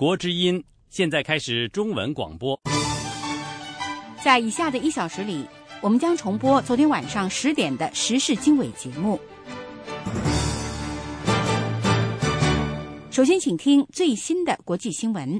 [0.00, 2.58] 国之音现在开始中文广播。
[4.24, 5.44] 在以下的一小时里，
[5.82, 9.20] 我们将重播昨天晚上十点的时事经纬节目。
[13.10, 15.38] 首先，请听最新的国际新闻。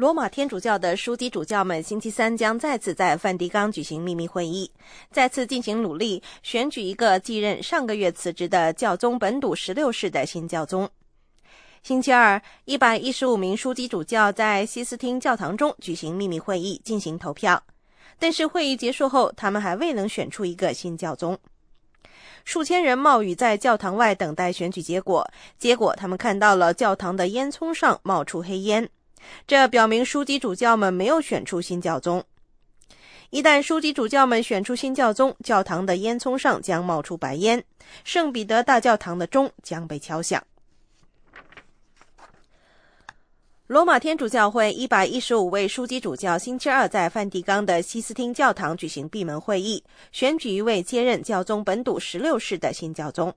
[0.00, 4.72] 罗马天主教的枢机主教们星期三将再次在梵蒂冈举行秘密会议，
[5.10, 10.88] 再次进行努力选举一个继任上个月辞职的教宗本笃十六世的新教宗。
[11.82, 17.62] 星期二，一百一十五名枢机主教在西斯汀教堂中举行秘密会议进行投票，
[18.18, 21.36] 但是会议结束后，他们还未能选出一个新教宗。
[22.46, 28.88] 数千人冒雨在教堂外等待选举结果，结果他们看到了教堂的烟囱上冒出黑烟。
[29.46, 32.24] 这表明枢机主教们没有选出新教宗。
[33.30, 37.62] 一旦枢机主教们选出新教宗，教堂的烟囱上将冒出白烟，
[38.02, 40.42] 圣彼得大教堂的钟将被敲响。
[43.68, 53.32] 罗马天主教会一百一十五位枢机主教星期二在梵蒂冈的西斯汀教堂举行闭门会议，选举一位接任教宗本笃十六世的新教宗。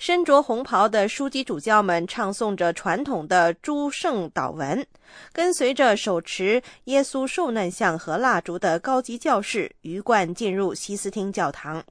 [0.00, 4.84] 身着红袍的枢机主教们唱诵着传统的诸圣祷文，
[5.30, 11.84] 跟随着手持耶稣受难像和蜡烛的高级教士鱼贯进入西斯汀教堂。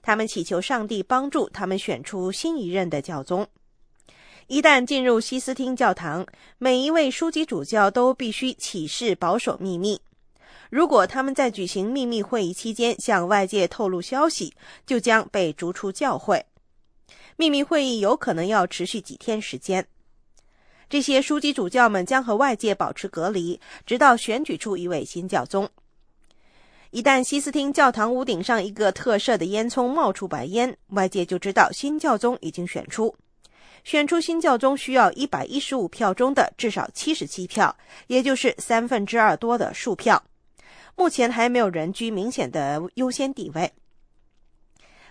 [0.00, 3.46] 他们祈求上帝帮助他们选出新一任的教宗。
[4.46, 6.24] 一旦进入西斯汀教堂，
[6.56, 10.00] 每一位枢机主教都必须起誓保守秘密。
[10.70, 14.54] 如果他们在举行秘密会议期间向外界透露消息，
[14.86, 16.46] 就将被逐出教会。
[17.40, 19.86] 秘密会议有可能要持续几天时间。
[20.90, 25.66] 这些枢机主教们将和外界保持隔离，直到选举出一位新教宗。
[26.90, 33.16] 一旦西斯汀教堂屋顶上一个特设的烟囱冒出白烟，外界就知道新教宗已经选出。
[33.84, 37.74] 选出新教宗需要一百一十五票中的至少七十七票，
[38.08, 40.22] 也就是三分之二多的数票。
[40.94, 43.72] 目前还没有人居明显的优先地位。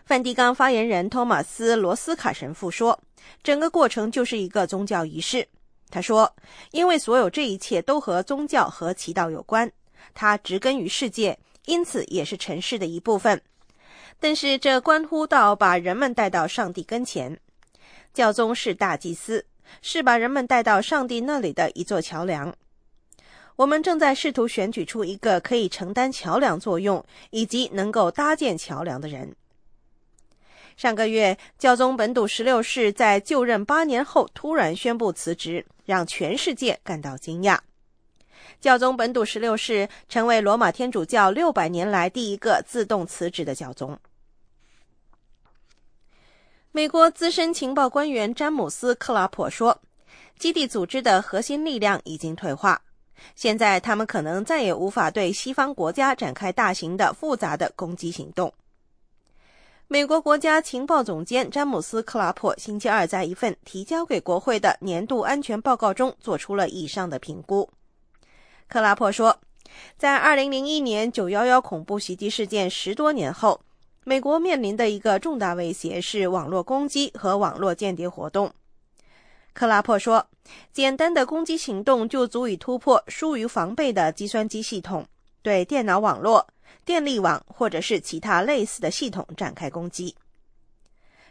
[0.09, 2.99] 梵蒂冈发言人托马斯·罗斯卡神父说
[3.43, 5.47] ：“整个过程就是一个宗教仪式。”
[5.91, 6.35] 他说
[6.73, 9.71] ：“因为所有这一切都和宗教和祈祷有关，
[10.15, 11.37] 它植根于世界，
[11.67, 13.39] 因此也是尘世的一部分。
[14.19, 17.39] 但是这关乎到把人们带到上帝跟前。
[18.11, 19.45] 教宗是大祭司，
[19.83, 22.51] 是把人们带到上帝那里的一座桥梁。
[23.55, 29.31] 我们正在试图选举出一个可以承担桥梁作用以及能够搭建桥梁的人。”
[30.79, 37.59] 上个月，教宗本笃十六世在就任八年后突然宣布辞职，让全世界感到惊讶。
[38.61, 43.99] 教宗本笃十六世成为罗马天主教六百年来第一个自动辞职的教宗。
[46.71, 49.81] 美国资深情报官员詹姆斯·克拉珀说
[50.39, 52.81] ：“基地组织的核心力量已经退化，
[53.35, 58.53] 现在他们可能再也无法对西方国家展开大型的、复杂的攻击行动。”
[59.91, 67.67] 美国国家情报总监詹姆斯·克拉珀星期二在一份提交给国会的年度安全报告中做出了以上的评估。
[68.67, 69.35] 克拉珀说，
[69.97, 73.59] 在2001年911恐怖袭击事件十多年后，
[74.03, 78.53] 美国面临的一个重大威胁是网络攻击和网络间谍活动。
[79.53, 80.23] 克拉珀说，
[80.71, 85.03] 简单的攻击行动就足以突破疏于防备的计算机系统，
[85.41, 86.45] 对电脑网络。
[86.89, 90.15] 电力网或者是其他类似的系统展开攻击。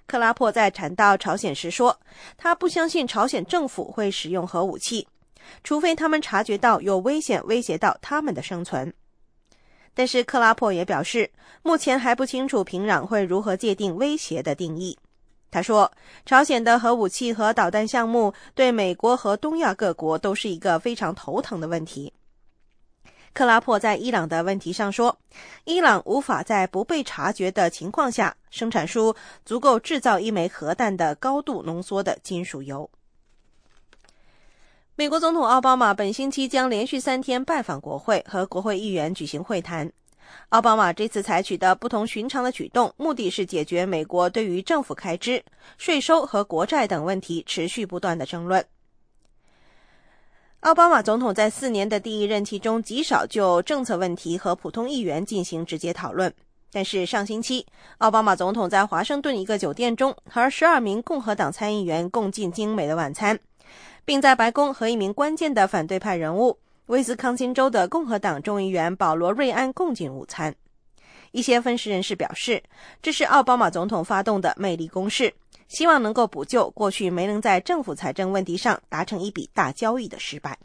[0.06, 1.98] 克拉珀在谈到朝鲜时说，
[2.36, 5.08] 他不相信朝鲜政府会使用核武器，
[5.64, 8.94] 除非他们察觉到有危险威胁到他们的生存。
[9.94, 11.28] 但是克拉珀也表示，
[11.64, 14.96] 目前还不清楚平壤会如何界定威胁的定义。
[15.50, 15.90] 他说，
[16.24, 22.12] 朝鲜的核武器和导弹项目对美国和东亚各国都是一个非常头疼的问题。
[23.38, 25.16] 克拉珀在伊朗的问题上说
[25.64, 32.90] ：“伊朗无法在不被察觉的情况下生产出足够制造一枚核弹的高度浓缩的金属铀。”
[34.96, 39.88] 美国总统奥巴马本星期将连续三天拜访国会，和国会议员举行会谈。
[40.48, 45.40] 奥巴马这次采取的不同寻常的举动，目的是解决美国对于政府开支、
[45.76, 48.66] 税收和国债等问题持续不断的争论。
[50.62, 56.34] 奥巴马总统在四年的第一任期中，极少就政策问题和普通议员进行直接讨论。
[56.72, 57.64] 但是上星期，
[57.98, 63.38] 奥巴马总统在华盛顿一个酒店中和十二名共和党参议员共进精美的晚餐，
[64.04, 70.52] 并在白宫和一名关键的反对派人物——威斯康星州的共和党众议员保罗·瑞安共进午餐。
[71.30, 72.60] 一些分析人士表示，
[73.00, 75.32] 这是奥巴马总统发动的魅力攻势，
[75.68, 80.58] 希望能够补救过去没能在政府财政问题上达成一笔大交易的失败。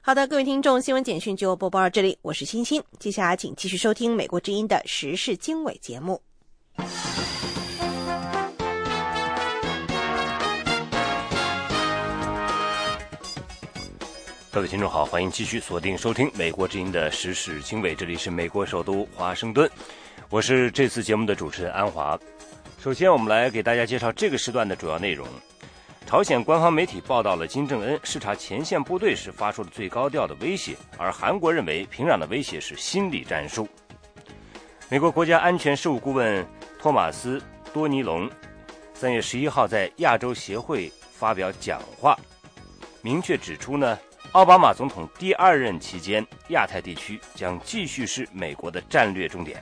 [0.00, 2.82] 好的，各位听众，新闻简讯就播报到这里，我是欣欣。
[2.98, 6.20] 接下来请继续收听美国之音的时事经纬节目。
[14.50, 19.70] 各位听众好，欢迎继续锁定收听美国之音的时事经纬，这里是美国首都华盛顿，
[20.30, 22.18] 我是这次节目的主持人安华。
[22.80, 25.26] 首先，我们来给大家介绍这个时段的主要内容。
[26.06, 33.68] 朝鲜官方媒体报道了金正恩视察前线部队时发出的最高调的威胁，而韩国认为平壤的威胁是心理战术。
[34.88, 36.46] 美国国家安全事务顾问
[36.78, 37.38] 托马斯·
[37.74, 38.30] 多尼龙
[38.94, 42.16] 三月十一号在亚洲协会发表讲话，
[43.02, 43.98] 明确指出呢，
[44.32, 49.60] 奥巴马总统第二任期间，亚太地区将继续是美国的战略重点。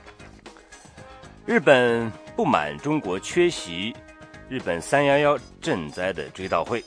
[1.47, 3.95] 日本不满中国缺席。
[4.49, 6.83] 日本三幺幺赈灾的追悼会，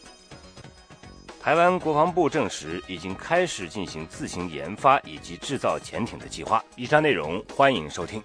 [1.41, 6.63] 台湾国防部证实已经开始进行自行研发以及制造潜艇的计划。
[6.77, 8.23] 以上内容欢迎收听。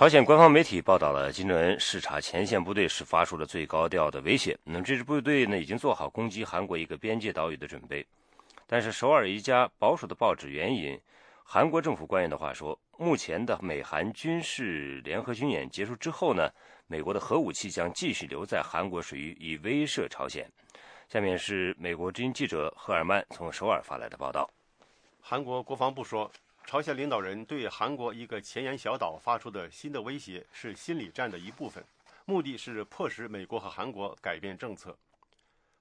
[0.00, 4.58] 朝鲜官方媒体报道了金正恩视察前线部队时发出了最高调的威胁。
[4.64, 8.06] 那么这支部队呢，已经做好攻击韩国一个边界岛屿的准备。
[8.66, 10.98] 但是，首尔一家保守的报纸援引
[11.44, 16.48] 韩国政府官员的话说，目前的美韩军事联合军演结束之后呢，
[16.86, 20.50] 美国的核武器将继续留在韩国水域，以威慑朝鲜。
[21.10, 24.48] 下面是美国之音记者赫尔曼从首尔发来的报道。
[25.20, 26.32] 韩国国防部说，
[26.65, 31.83] 朝鲜领导人对韩国一个前沿小岛发出的新的威胁是心理战的一部分，
[32.25, 34.97] 目的是迫使美国和韩国改变政策。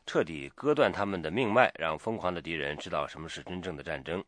[0.06, 4.24] 彻底割断他们的命脉，让疯狂的敌人知道什么是真正的战争。”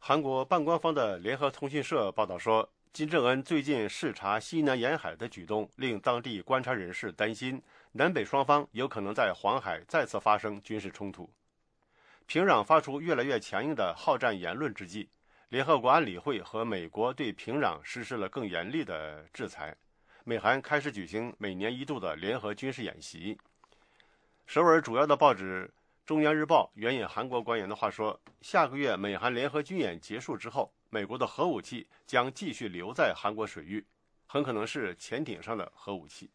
[0.00, 7.62] 韩国半官方的联合通讯社报道说，金正恩最近视察西南沿海的举动，令当地观察人士担心，
[7.92, 11.30] 南北双方有可能在黄海再次发生军事冲突。
[12.28, 15.08] 平壤发出越来越强硬的好战言论之际，
[15.48, 19.74] 联合国安理会和美国对平壤实施了更严厉的制裁。
[20.24, 23.38] 美韩开始举行每年一度的联合军事演习。
[24.46, 25.66] 首尔主要的报纸
[26.04, 33.82] 《中央日报》援引韩国官员的话说，下个月美韩联合军演结束之后，美国的核武器将继续留在韩国水域，
[34.26, 36.30] 很可能是潜艇上的核武器。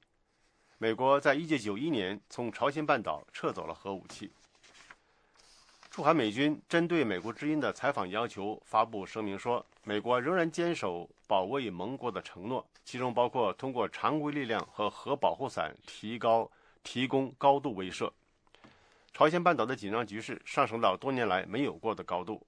[0.80, 4.32] 美国在一九九一年从朝鲜半岛撤走了核武器。
[5.94, 16.50] 驻韩美军针对美国之音的采访要求发布声明说，美国仍然坚守保卫盟国的承诺，其中包括通过常规力量和核保护伞提高
[16.82, 18.10] 提供高度威慑。
[19.14, 22.42] 朝鲜半岛的紧张局势上升到多年来没有过的高度。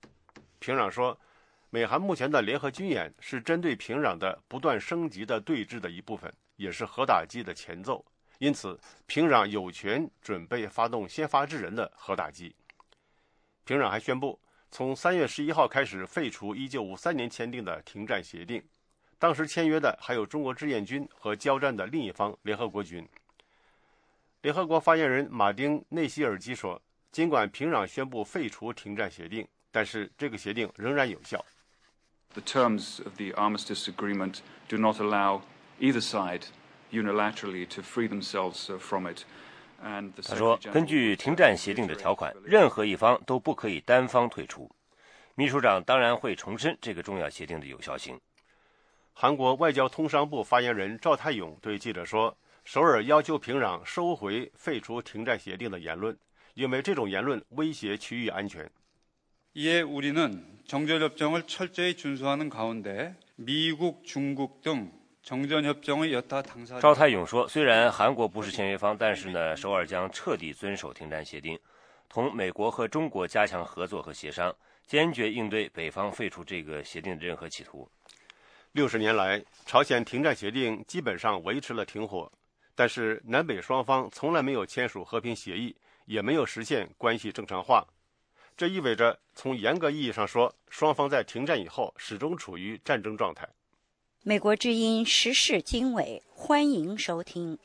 [0.58, 1.16] 平壤说，
[1.70, 8.04] 美韩目前的联合军演是针对平壤的不断升级的对峙的一部分，也是核打击的前奏。
[8.40, 8.76] 因此，
[9.06, 12.56] 平壤有权准备发动先发制人的核打击。
[13.66, 18.64] 平壤还宣布，从三月十一号开始废除一九五三年签订的停战协定。
[19.18, 23.08] 当时签约的还有中国志愿军和交战的另一方联合国军。
[24.42, 26.80] 联合国发言人马丁内西尔基说
[27.12, 31.44] ：“尽管平壤宣布废除停战协定，但是这个协定仍然有效。”
[32.36, 35.42] The terms of the armistice agreement do not allow
[35.80, 36.44] either side
[36.92, 39.24] unilaterally to free themselves from it.
[39.85, 44.71] 他说：“根据停战协定的条款，任何一方都不可以单方退出。
[45.35, 48.21] 秘书长当然会重申这个重要协定的有效性。”
[49.13, 56.17] 韩国外交通商部发言人赵泰勇对记者说：“首尔要求平壤收回废除停战协定的言论，
[56.55, 58.71] 因为这种言论威胁区域安全。”
[59.55, 64.93] 이에 우리는 정전협정을 철저히 준수하는 가운데 미국, 중국 등
[66.80, 71.58] 赵泰勇说虽然韩国不是签约方但是呢首尔将彻底遵守停战协定
[72.08, 74.56] 同美国和中国加强合作和协商
[74.86, 77.90] 坚决应对北方废除这个协定的任何企图。
[78.74, 82.32] 六十年来朝鲜停战协定基本上维持了停火
[82.76, 87.84] 但是南北双方从来没有签署和平协议也没有实现关系正常化。
[88.56, 93.50] 这意味着从严格意义上说双方在停战以后始终处于战争状态。
[94.28, 97.60] 美国之音时事经纬，欢迎收听。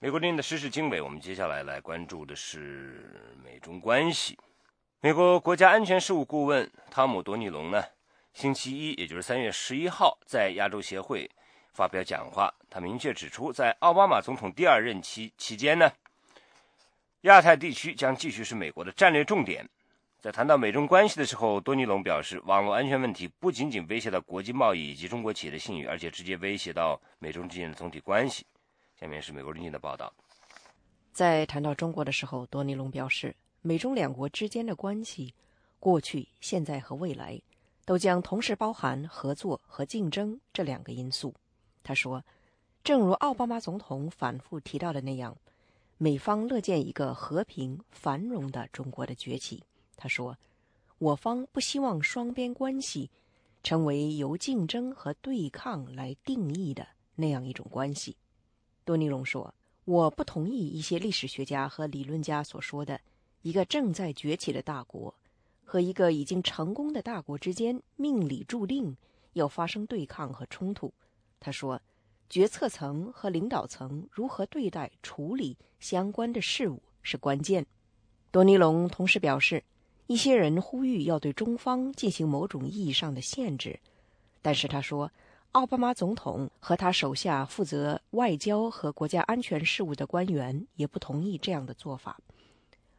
[0.00, 4.36] 美国之音的时事经纬，我们接下来来关注的是美中关系。
[4.98, 7.84] 美国国家安全事务顾问汤姆·多尼龙呢，
[8.34, 11.30] 星期一，也就是三月十一号，在亚洲协会
[11.72, 12.52] 发表讲话。
[12.68, 15.88] 他明确指出，在奥巴马总统第二任期期间呢，
[17.20, 19.64] 亚太地区将继续是美国的战略重点。
[20.20, 28.44] 在谈到美中关系的时候，多尼龙表示，网络安全问题不仅仅威胁到国际贸易以及中国企业的信誉，而且直接威胁到美中之间的总体关系。
[28.98, 30.12] 下面是美国之音的报道。
[31.12, 33.34] 在谈到中国的时候，多尼龙表示。
[33.60, 35.34] 美中两国之间的关系，
[35.80, 37.38] 过去、现在和未来，
[37.84, 41.34] 都将同时包含合作和竞争这两个因素。
[41.82, 42.24] 他说
[42.84, 45.36] ：“正如奥巴马总统反复提到的那样，
[45.98, 49.62] 美方乐见一个和平繁荣的中国的崛起。”
[50.00, 50.38] 他说
[50.98, 53.10] ：“我方不希望双边关系
[53.62, 56.86] 成为由竞争和对抗来定义的
[57.16, 58.16] 那样一种关系。”
[58.86, 59.52] 多尼龙说
[59.84, 62.98] ：“我不同意一些历史学家和理论家所说的。”
[63.42, 65.14] 一个正在崛起的大国
[65.64, 68.96] 和一个已经成功的大国之间，命里注定
[69.34, 70.92] 要发生对抗和冲突。
[71.38, 71.80] 他说
[72.28, 77.64] ：“决策层和领导层如何对待处理相关的事物是关键。”
[78.30, 79.62] 多尼龙同时表示，
[80.08, 83.78] 一些人呼吁要对中方进行某种意义上的限制，
[84.40, 85.12] 但是他说，
[85.52, 92.18] 奥巴马总统和他手下负责外交和国家安全事务的官员也不同意这样的做法。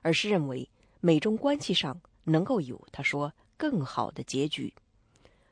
[0.03, 0.69] 而是认为
[1.01, 4.71] 美中关系上能够有他说更好的结局。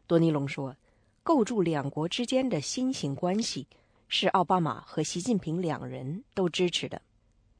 [0.05, 0.75] 多尼龙说，
[1.23, 3.65] 构筑两国之间的新型关系
[4.07, 7.01] 是奥巴马和习近平两人都支持的。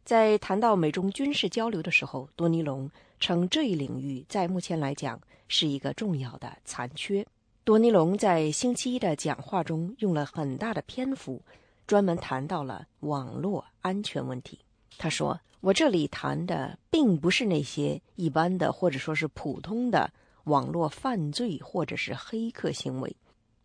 [0.07, 7.27] 在谈到美中军事交流的时候，多尼龙称这一领域在目前来讲是一个重要的残缺。
[7.65, 11.41] 多尼龙在星期一的讲话中用了很大的篇幅，
[11.85, 14.57] 专门谈到了网络安全问题。
[14.97, 15.37] 他说。
[15.59, 20.09] 我这里谈的并不是那些一般的或者说是普通的
[20.43, 23.13] 网络犯罪或者是黑客行为。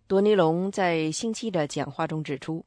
[0.06, 2.64] 多尼龙在星期一的讲话中指出，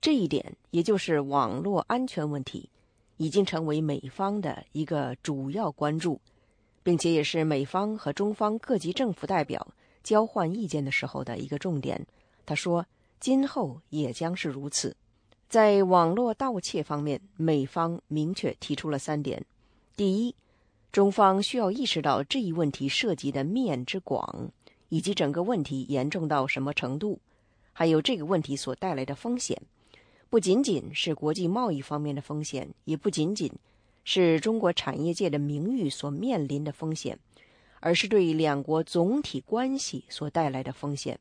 [0.00, 2.68] 这一点也就是网络安全问题，
[3.16, 6.20] 已经成为美方的一个主要关注，
[6.82, 9.66] 并且也是美方和中方各级政府代表
[10.02, 12.06] 交换意见的时候的一个重点。
[12.44, 12.84] 他说，
[13.20, 14.96] 今后也将是如此。
[15.48, 19.44] 在网络盗窃方面，美方明确提出了三点：
[19.94, 20.34] 第一，
[20.90, 24.50] 中方需要意识到这一问题涉及的面之广，
[24.88, 27.20] 以及整个问题严重到什么程度，
[27.72, 29.60] 还有这个问题所带来的风险，
[30.34, 33.52] 不仅仅是国际贸易方面的风险，也不仅仅
[34.02, 37.16] 是中国产业界的名誉所面临的风险，
[37.78, 41.20] 而是对两国总体关系所带来的风险。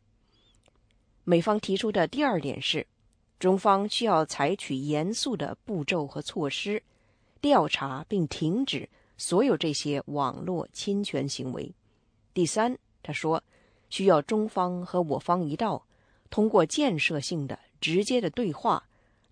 [1.26, 2.88] 美方提出的第二点是。
[3.38, 6.82] 中方需要采取严肃的步骤和措施，
[7.40, 11.72] 调查并停止所有这些网络侵权行为。
[12.34, 13.44] 第三，他说，
[13.92, 15.86] 需要中方和我方一道，
[16.32, 18.84] 通过建设性的、直接的对话，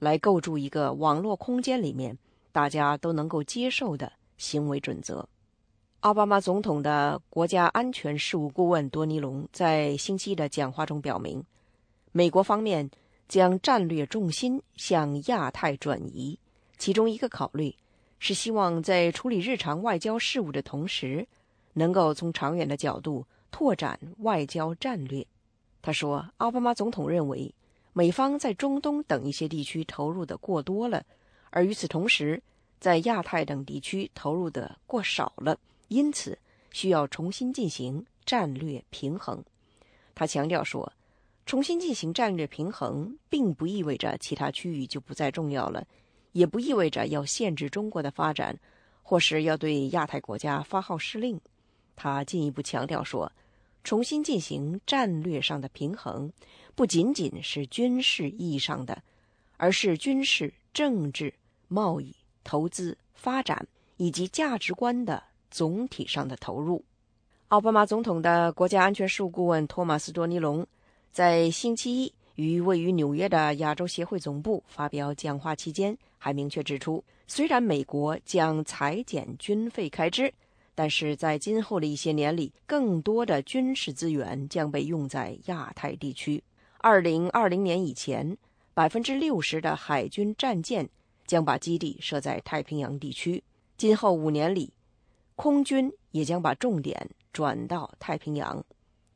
[0.02, 2.18] 来构筑一个网络空间里面
[2.52, 5.26] 大家都能够接受的行为准则。
[6.02, 11.42] 奥巴马总统的国家安全事务顾问多尼龙在星期一的讲话中表明，
[12.12, 12.90] 美国方面。
[13.28, 16.38] 将战略重心向亚太转移，
[16.78, 17.74] 其中一个考虑
[18.20, 21.26] 是希望在处理日常外交事务的同时，
[21.72, 25.26] 能够从长远的角度拓展外交战略。
[25.82, 27.56] 他说，奥巴马总统认为
[27.94, 31.06] 美方在中东等一些地区投入的过多了，
[31.50, 32.42] 而与此同时，
[32.80, 35.58] 在亚太等地区投入的过少了，
[35.88, 36.38] 因此
[36.72, 39.44] 需要重新进行战略平衡。
[40.16, 40.92] 他强调说。
[41.44, 45.86] 重新进行战略平衡，并不意味着其他区域就不再重要了，
[46.32, 48.58] 也不意味着要限制中国的发展，
[49.02, 51.42] 或是要对亚太国家发号施令。
[51.96, 53.30] 他进一步强调说，
[53.84, 56.32] 重新进行战略上的平衡，
[56.76, 59.02] 不仅仅是军事意义上的，
[59.58, 61.34] 而是军事、政治、
[61.68, 66.84] 贸易、投资、发展以及价值观的总体上的投入。
[67.50, 70.66] 奥巴马总统的国家安全事务顾问托马斯·多尼龙
[71.12, 80.34] 在星期一于位于纽约的亚洲协会总部发表讲话期间，还明确指出，虽然美国将裁减军费开支，
[80.74, 86.42] 但是在今后的一些年里，更多的军事资源将被用在亚太地区。
[86.84, 88.38] 二零二零年以前，
[88.74, 90.90] 百分之六十的海军战舰
[91.26, 93.44] 将把基地设在太平洋地区。
[93.78, 94.74] 今后五年里，
[95.36, 97.10] 空军也将把重点。
[97.34, 98.62] 转到太平洋。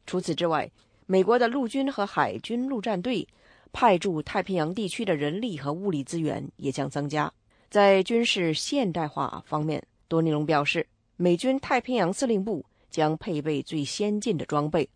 [0.06, 0.72] 除此之外，
[1.06, 3.28] 美国的陆军和海军陆战队
[3.74, 7.30] 派驻太平洋地区的人力和物力资源也将增加。
[7.70, 14.88] 在军事现代化方面，多尼龙表示，美军太平洋司令部将配备最先进的装备，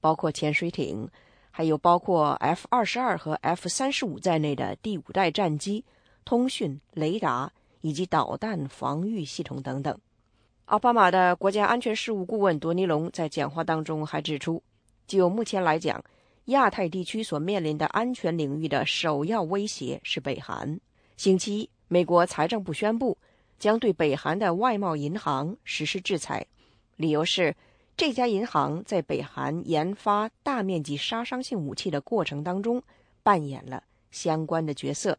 [0.00, 1.06] 包括潜水艇，
[1.52, 5.84] 还有包括 F 二十二和 F 三十五在内的第五代战机、
[6.24, 9.96] 通讯、雷达以及导弹防御系统等等。
[10.64, 14.62] 奥巴马的国家安全事务顾问多尼龙在讲话当中还指出，
[15.06, 16.02] 就目前来讲，
[16.46, 20.80] 亚太地区所面临的安全领域的首要威胁是北韩。
[21.18, 23.18] 星期一，美国财政部宣布
[23.58, 26.46] 将对北韩的外贸银行实施制裁，
[26.96, 27.54] 理由是
[27.96, 32.82] 这家银行在北韩研发大面积杀伤性武器的过程当中
[33.22, 35.18] 扮演了相关的角色。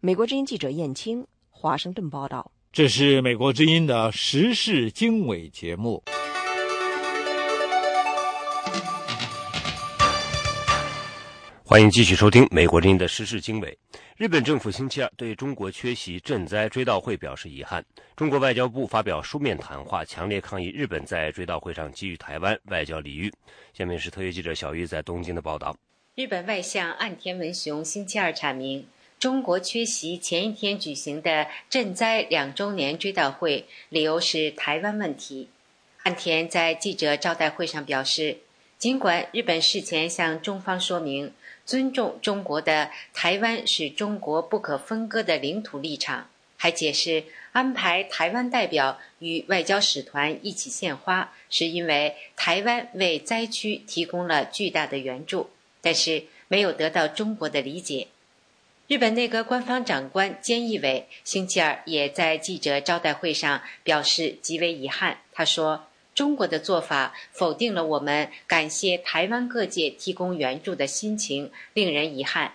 [0.00, 2.50] 美国之音记者燕青华盛顿报道。
[2.72, 6.02] 这是美国之音的时事经纬节目。
[11.72, 13.78] 欢迎继续收听美国之音的时事经纬。
[14.18, 17.82] 日本政府星期二对中国缺席赈灾追悼会表示遗憾。
[18.14, 23.32] 中国外交部发表书面谈话，强烈抗议日本在追悼会上给予台湾外交礼遇。
[23.72, 25.74] 下面是特约记者小玉在东京的报道。
[26.14, 28.86] 日本外相岸田文雄星期二阐明。
[29.18, 35.48] 中国缺席前一天举行的赈灾两周年追悼会，理由是台湾问题。
[36.02, 38.40] 岸田在记者招待会上表示，
[38.76, 41.32] 尽管日本事前向中方说明
[41.64, 58.08] 尊重中国的台湾是中国不可分割的领土立场，还解释安排台湾代表与外交使团一起献花，是因为台湾为灾区提供了巨大的援助，但是没有得到中国的理解。
[58.88, 65.18] 日本内阁官方长官菅义伟星期二也在记者招待会上表示极为遗憾。
[65.32, 72.52] 他说：“中国的做法否定了我们感谢台湾各界提供援助的心情，令人遗憾。”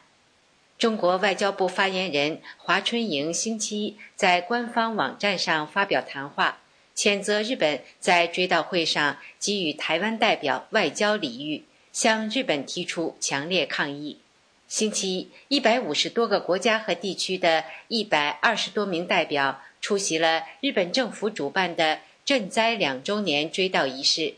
[0.77, 6.59] 中国外交部发言人华春莹星期一在官方网站上发表谈话，
[6.95, 14.19] 谴责日本在追悼会上给予台湾代表外交礼遇，向日本提出强烈抗议。
[14.67, 24.35] 星期一，一百五十多个国家和地区的一百二十多名代表出席了日本政府主办的赈灾两周年追悼仪式。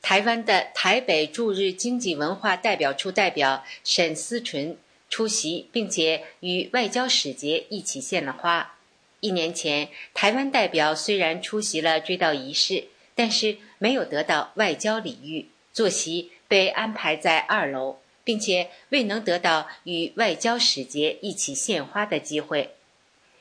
[0.00, 4.78] 台湾的台北驻日经济文化代表处代表沈思纯
[5.10, 8.76] 出席，并且与外交使节一起献了花。
[9.18, 12.84] 一年前，台湾代表虽然出席了追悼仪式，
[13.16, 17.98] 但是没有得到外交礼遇，坐席被安排在二楼。
[18.24, 22.70] 并且未能得到与外交使节一起献花的机会。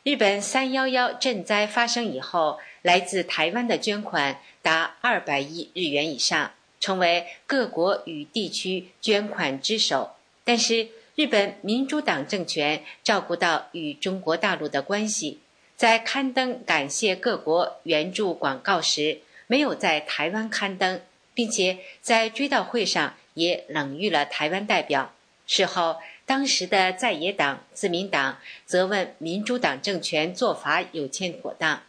[0.03, 10.11] 日本三幺幺赈灾发生以后，来自台湾的捐款达二百亿日元以上，成为各国与地区捐款之首。
[10.43, 15.39] 但是，日本民主党政权照顾到与中国大陆的关系，
[15.75, 21.01] 在刊登感谢各国援助广告时，没有在台湾刊登，
[21.33, 23.15] 并且在追悼会上。
[23.35, 25.11] 也冷遇了台湾代表。
[25.47, 31.81] 事后，当时的在野党自民党责问民主党政权做法有欠妥当。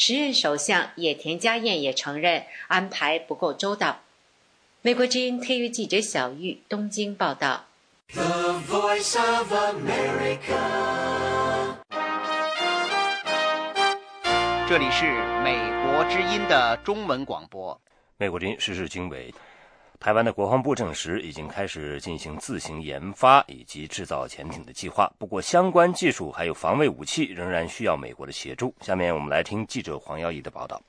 [0.00, 3.98] 时任首相野田佳彦也承认安排不够周到。
[4.80, 7.64] 美国之音特约记者小玉东京报道。
[14.68, 15.04] 这里是
[15.42, 17.80] 美国之音的中文广播。
[18.18, 19.34] 美国之音时事经纬。
[20.00, 25.12] 台湾的国防部证实，已经开始进行自行研发以及制造潜艇的计划。
[25.18, 28.72] 不过，相关技术还有防卫武器仍然需要美国的协助。
[28.80, 30.80] 下面我们来听记者黄耀仪的报道。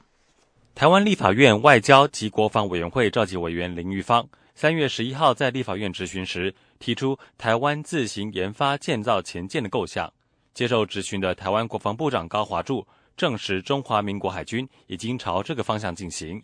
[0.75, 10.11] 台湾立法院外交及国防委员会召集委员林玉芳三月十一号在立法院质询时，提出台湾自行研发建造潜舰的构想。
[10.53, 12.85] 接受质询的台湾国防部长高华柱
[13.17, 16.41] 证实，中华民国海军已经朝这个方向进行。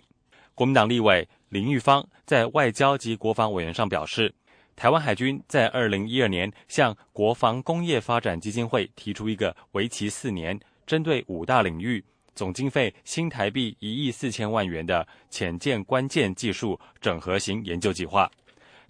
[0.55, 4.33] 国民党立委林玉芳在外交及国防委员上表示，
[4.73, 12.01] 台湾海军在二零一二年向国防工业发展基金会提出一个为期四年、针对五大领域，
[12.33, 18.31] 总经费新台币一亿四千万元的潜舰关键技术整合型研究计划。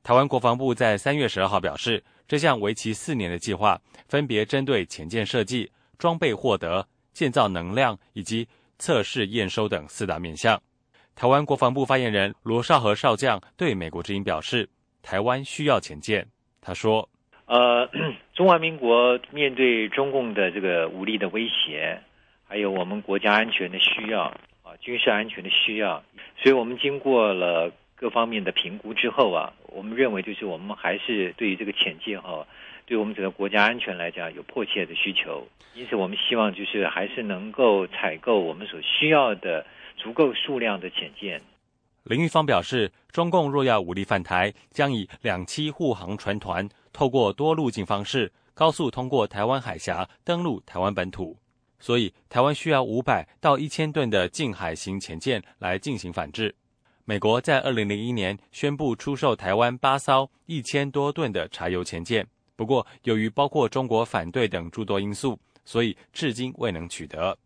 [0.04, 8.48] 台湾国防部在三月十二号表示，这项为期四年的计划，分别针对潜舰设计、装备获得、建造能量以及
[8.78, 10.62] 测试验收等四大面向。
[11.16, 14.68] 台湾国防部发言人罗少和少将对美国之音表示，
[15.02, 16.28] 台湾需要潜舰。
[16.62, 17.08] 他说
[17.48, 17.90] ：“呃，
[18.36, 22.00] 中华民国面对中共的这个武力的威胁，
[22.48, 24.24] 还有我们国家安全的需要
[24.62, 26.04] 啊，军事安全的需要，
[26.38, 32.46] 所以我们经过了。”各方面的评估之后啊，我们认为就是我们还是对于这个潜舰哈，
[32.86, 39.66] 对我们整个国家安全来讲有迫切的需求，因此我们希望就是还是能够采购我们所需要的
[39.98, 41.42] 足够数量的潜舰。
[42.04, 51.36] 林玉芳表示，中共若要武力犯台，将以两栖护航船团，透过多路径方式，高速通过台湾海峡登陆台湾本土，
[51.80, 56.54] 所以台湾需要五百到一千吨的近海型潜舰来进行反制。
[57.06, 67.38] 美国在二零零一年宣布出售台湾八艘一千多吨的柴油潜舰，不过由于包括中国反对等诸多因素，所以至今未能取得。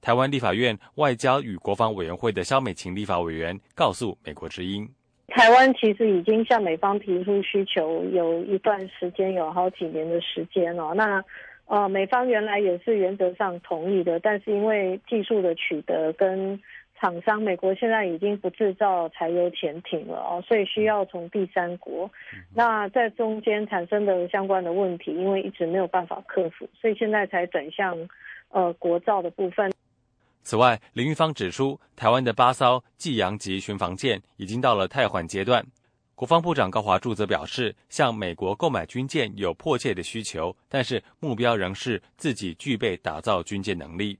[0.00, 4.88] 台湾立法院外交与国防委员会的肖美琴立法委员告诉美国之音
[5.28, 10.94] ：“台湾其实已经向美方提出需求有一段时间，有好几年的时间了。
[10.94, 11.22] 那
[11.64, 16.56] 呃，美方原来也是原则上同意的，但是因为技术的取得跟
[16.98, 22.10] 厂商，美国现在已经不制造柴油潜艇了哦，所以需要从第三国。
[22.54, 27.96] 那在中间产生的相关的问题，因为一直没有办法克服，所以现在才转向
[28.48, 29.70] 呃国造的部分。
[30.42, 35.64] 此外，林玉芳指出，台湾的八艘济阳级巡防舰已经到了汰换阶段。
[36.14, 44.18] 国防部长高华柱则表示，向美国购买军舰有迫切的需求，但是目标仍是自己具备打造军舰能力。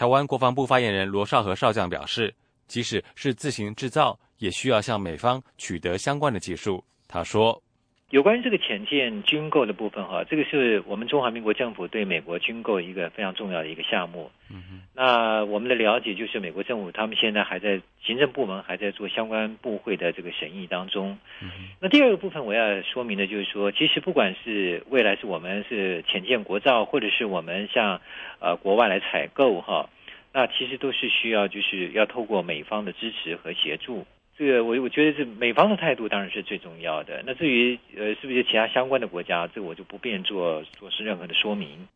[0.00, 2.34] 台湾国防部发言人罗少和少将表示，
[2.66, 6.82] 即使是自行制造，也需要向美方取得相关的技术。
[7.06, 7.62] 他说。
[8.10, 14.30] 有关于这个潜舰军购的部分哈，这个是我们中华民国政府对美国军购一个非常重要的一个项目。
[14.50, 21.16] 嗯那我们的了解就是，美国政府他们现在还在行政部门还在做相关部会的这个审议当中。
[21.40, 21.48] 嗯
[21.80, 28.00] 那第二个部分我要说明的就是说，其实不管是未来是我们是潜舰国造，或者是我们向
[28.40, 29.88] 呃国外来采购哈，
[30.32, 34.04] 那其实都是需要就是要透过美方的支持和协助。
[34.40, 37.22] 这个我我觉得是美方的态度当然是最重要的。
[37.26, 41.86] 那至于呃是不是其他相关的国家，这我就不便做做是任何的说明。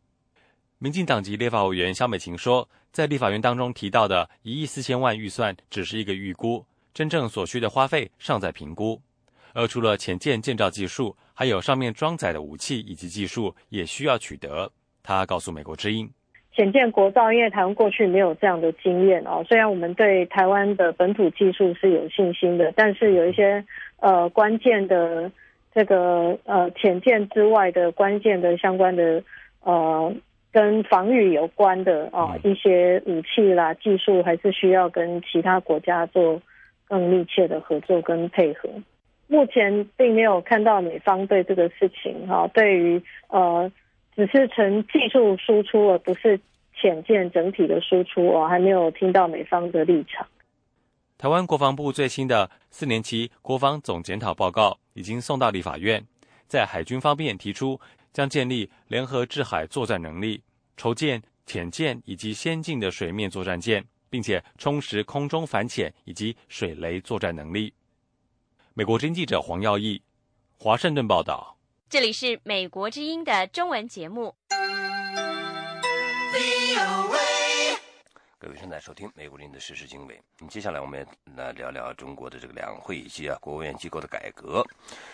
[0.77, 9.01] 民进党籍立法委员肖美琴说，在立法院当中提到的一亿四千万预算只是一个预估，真正所需的花费尚在评估。
[9.55, 14.71] 而除了潜舰建造技术，还有上面装载的武器以及技术也需要取得。
[15.01, 16.07] 他告诉美国之音。
[16.55, 19.43] 浅见国造，因为台湾过去没有这样的经验哦。
[19.45, 23.65] 虽然我们对台湾的本土技术是有信心的，但是有一些
[23.99, 25.29] 呃关键的
[25.73, 29.21] 这个呃浅见之外的关键的相关的
[29.63, 30.13] 呃
[30.53, 36.41] 跟防御有关的啊一些武器啦技术，还是需要跟其他国家做
[36.87, 38.69] 更密切的合作跟配合。
[39.27, 43.69] 目前并没有看到美方对这个事情哈，对于呃。
[44.15, 46.39] 只是成技术输出，而不是
[46.73, 50.25] 浅见整体的输出我，还没有听到美方的立场。
[51.17, 56.05] 台湾国防部最新的四年期国防总检讨报告已经送到立法院，
[56.47, 57.79] 在海军方面提出
[58.11, 60.41] 将建立联合制海作战能力，
[60.77, 67.73] 筹建潜舰以及先进的水面作战舰，并且充实空中反潜以及水雷作战能力。
[68.73, 70.01] 美国经记者黄耀义，
[70.57, 71.54] 华盛顿报道。
[71.87, 74.35] 这里是美国之音的中文节目。
[78.39, 80.19] 各位正在收听美国之音的时事经纬。
[80.49, 84.65] 接下来我们来聊聊中国的这个两会以及啊国务院机构的改革。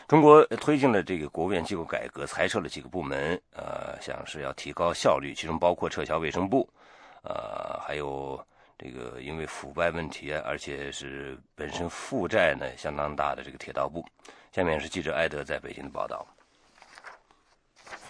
[0.08, 6.68] 中国推进了这个国务院机构改革，裁撤了几个部门，呃，想是要提高效率，其中包括撤销卫生部，
[7.24, 8.44] 呃，还有
[8.78, 14.06] 这个因为腐败问题啊，而且是本身负债呢相当大的这个铁道部。
[14.54, 16.26] 下面是记者艾德在北京的报道。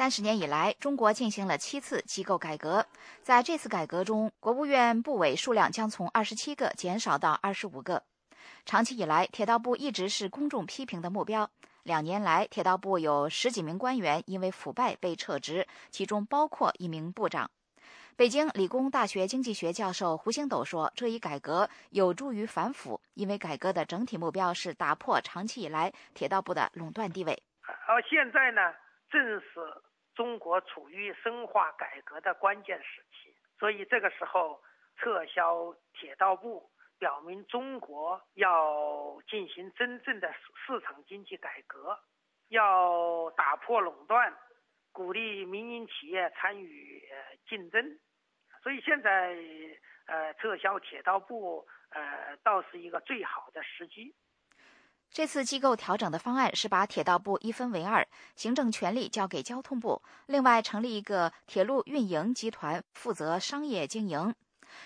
[0.02, 2.84] 三十年以来，中国进行了七次机构改革。
[3.22, 8.02] 在这次改革中，国务院部委数量将从二十七个减少到二十五个。
[8.66, 11.48] 长期以来，铁道部一直是公众批评的目标。
[11.84, 17.52] 两年来，铁道部有十几名官员因为腐败被撤职，其中包括一名部长。
[18.16, 27.44] 北京理工大学经济学教授胡星斗说：“这一改革有助于反腐，因为改革的整体目标是打破长期以来铁道部的垄断地位。”
[27.86, 28.62] 而现在呢？
[29.12, 29.42] 正是
[30.15, 33.36] 中国处于深化改革的关键时期。
[33.60, 34.62] 所以这个时候
[34.97, 42.00] 撤销铁道部，表明中国要进行真正的市场经济改革，
[42.50, 44.36] 要打破垄断，
[44.91, 47.08] 鼓励民营企业参与
[47.47, 48.00] 竞争。
[48.63, 49.36] 所以现在
[50.06, 54.15] 呃撤销铁道部呃倒是一个最好的时机。
[55.13, 64.34] 这次机构调整的方案是把铁道部一分为二，行政权力交给交通部，另外成立一个铁路运营集团，负责商业经营。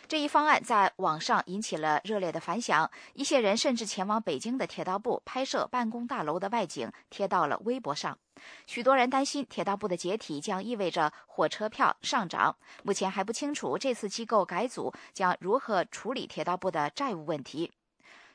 [0.07, 8.17] 这一方案在网上引起了热烈的反响，一些人甚至前往北京的铁道部拍摄办公大楼的外景，贴到了微博上。
[8.65, 12.57] 许多人担心铁道部的解体将意味着火车票上涨。
[12.83, 17.71] 目前还不清楚这次机构改组将如何处理铁道部的债务问题。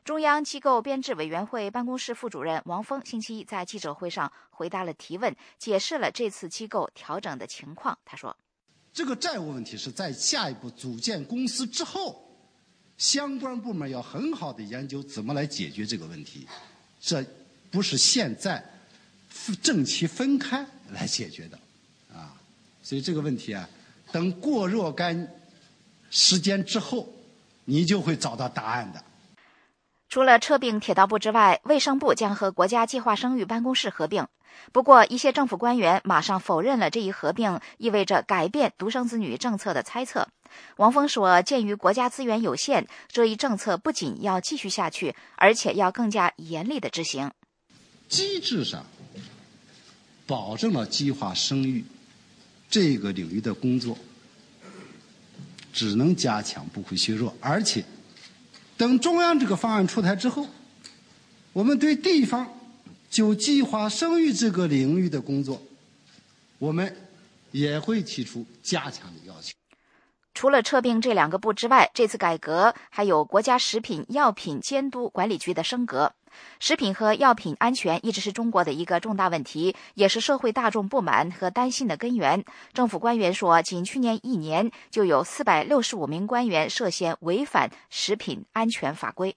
[0.03, 7.97] 中央机构编制委员会办公室副主任王峰星期一在记者会上回答了提问，解释了这次机构调整的情况。
[8.05, 8.35] 他说
[8.95, 12.27] ：“这个债务问题是在下一步组建公司之后，
[12.97, 16.49] 相关部门要很好的研究怎么来解决这个问题，
[16.99, 17.25] 这
[17.71, 18.65] 不是现在
[19.63, 21.59] 政企分开来解决的，
[22.13, 22.35] 啊，
[22.83, 23.69] 所以这个问题啊，
[24.11, 25.29] 等过若干
[26.11, 27.07] 时间之后，
[27.67, 29.05] 你就会找到答案的。”
[30.11, 34.27] 除了撤并铁道部之外，卫生部将和国家计划生育办公室合并。
[34.73, 40.27] 不过，一些政府官员马上否认了这一合并意味着改变独生子女政策的猜测。
[40.79, 47.31] 王峰说：“鉴于国家资源有限，这一政策不仅要继续下去，而且要更加严厉的执行。
[48.09, 48.85] 机制上
[50.27, 51.85] 保证了计划生育
[52.68, 53.96] 这个领域的工作，
[55.73, 57.85] 只能加强，不会削弱，而且。”
[58.81, 60.47] 等中央这个方案出台之后，
[61.53, 62.51] 我们对地方
[63.11, 65.61] 就计划生育这个领域的工作，
[66.57, 66.97] 我们
[67.51, 69.53] 也会提出加强的要求。
[70.33, 76.14] 除了撤并这两个部之外，这次改革还有国家食品药品监督管理局的升格。
[76.59, 82.45] 食品和药品安全一直是中国的一个重大问题，也是社会大众不满和担心的根源。
[82.73, 89.35] 政府官员说，仅去年一年就有四百六十五名官员涉嫌违反食品安全法规。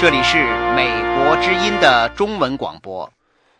[0.00, 0.36] 这里是
[0.74, 3.08] 美国之音的中文广播，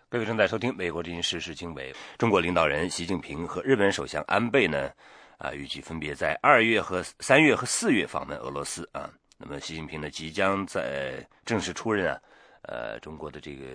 [0.09, 1.95] 各位正在收听美国之音时事经纬。
[2.19, 4.91] 中国领导人习近平和日本首相安倍呢，
[5.39, 9.09] 啊，预计分别在二月和三月和四月访问俄罗斯啊。
[9.45, 12.21] 那么，习近平呢，即将在正式出任啊，
[12.63, 13.67] 呃，中国的这个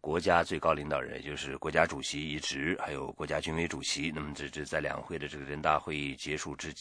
[0.00, 4.12] 国家最高领导人，也就是国家主席一职，还有国家军委主席。
[4.14, 6.72] 那么，这这在两会的这个人大会议结束之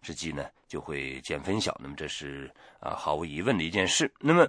[0.00, 1.76] 之际呢，就会见分晓。
[1.82, 2.48] 那么，这是
[2.78, 4.08] 啊，毫无疑问的一件事。
[4.20, 4.48] 那么，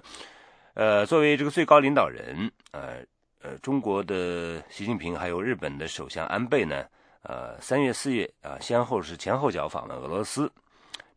[0.74, 2.98] 呃，作为这个最高领导人，呃
[3.42, 6.86] 呃，中国的习近平还有日本的首相安倍呢，
[7.22, 10.48] 呃，三月、四月啊，先后是前后脚访问俄罗斯。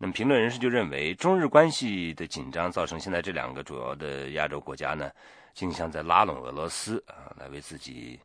[0.02, 5.12] 那么，评论人士就认为，中日关系的紧张造成现在这两个主要的亚洲国家呢，
[5.54, 8.20] 竞相在拉拢俄罗斯啊，来为自己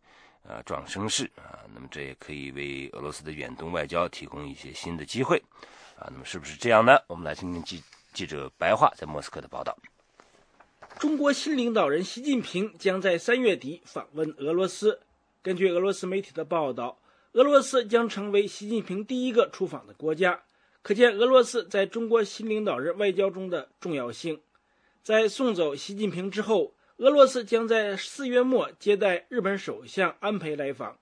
[0.49, 1.61] 啊壮声势啊。
[1.75, 5.37] 那么，这也可以为俄罗斯的远东外交提供一些新的机会
[5.99, 6.09] 啊。
[6.11, 6.99] 那么，是不是这样呢？
[7.09, 7.83] 我们来听听记
[8.15, 9.77] 记者白桦在莫斯科的报道。
[10.99, 14.99] 中国新领导人习近平将在三月底访问俄罗斯。
[15.43, 16.97] 根据俄罗斯媒体的报道，
[17.33, 20.41] 俄罗斯将成为习近平第一个出访的国家。
[20.87, 24.41] 可见俄罗斯在中国新领导人外交中的重要性。
[25.03, 30.97] 在送走习近平之后，俄罗斯将在四月末接待日本首相安倍来访。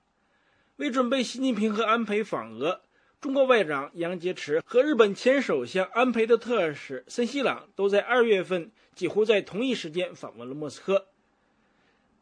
[0.77, 2.81] 为准备习近平和安倍访俄，
[3.20, 11.09] 中国外长杨洁篪和日本前首相安倍的特使森西朗都在二月份几乎在同一时间访问了莫斯科。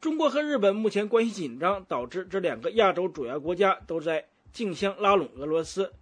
[0.01, 5.93] 中国和日本目前关系紧张，导致这两个亚洲主要国家都在竞相拉拢俄罗斯。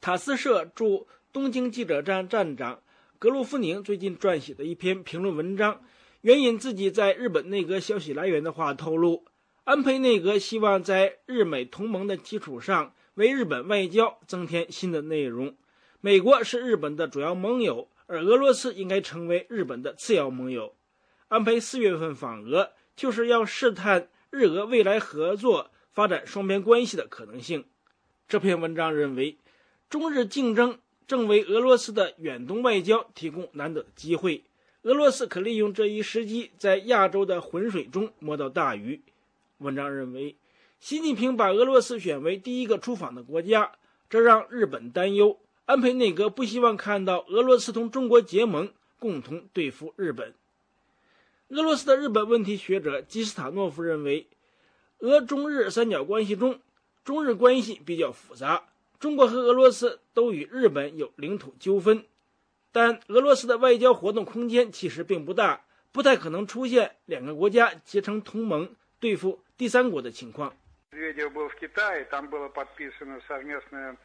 [0.00, 2.80] 塔斯社驻东京记者站站长
[3.18, 5.82] 格鲁夫宁最近撰写的一篇评论文章，
[6.20, 9.24] 援引自己在日本内阁消息来源的话透露，
[9.64, 15.56] 安倍内阁希望在日美同盟的基础上，为日本外交增添新的内容。
[16.00, 20.76] 美国是日本的主要盟友，而俄罗斯应该成为日本的次要盟友。
[21.26, 27.64] 安倍四月份访俄，就是要试探日俄未来合作、发展双边关系的可能性。
[28.28, 29.36] 这篇文章认为。
[29.90, 34.44] 中日竞争正为俄罗斯的远东外交提供难得机会，
[34.82, 39.00] 俄罗斯可利用这一时机，在亚洲的浑水中摸到大鱼。
[39.56, 40.36] 文章认为，
[40.78, 43.72] 习近平把俄罗斯选为第一个出访的国家，
[44.10, 45.38] 这让日本担忧。
[45.64, 50.34] 安倍内阁不希望看到俄罗斯同中国结盟，共同对付日本。
[51.48, 54.26] 俄罗斯的日本问题学者基斯塔诺夫认为，
[54.98, 56.60] 俄中日三角关系中，
[57.04, 58.64] 中日关系比较复杂。
[58.98, 62.04] 中国和俄罗斯都与日本有领土纠纷，
[62.72, 65.60] 但俄罗斯的外交活动空间其实并不大，
[65.92, 70.52] 不太可能出现两个国家结成同盟对付第三国的情况。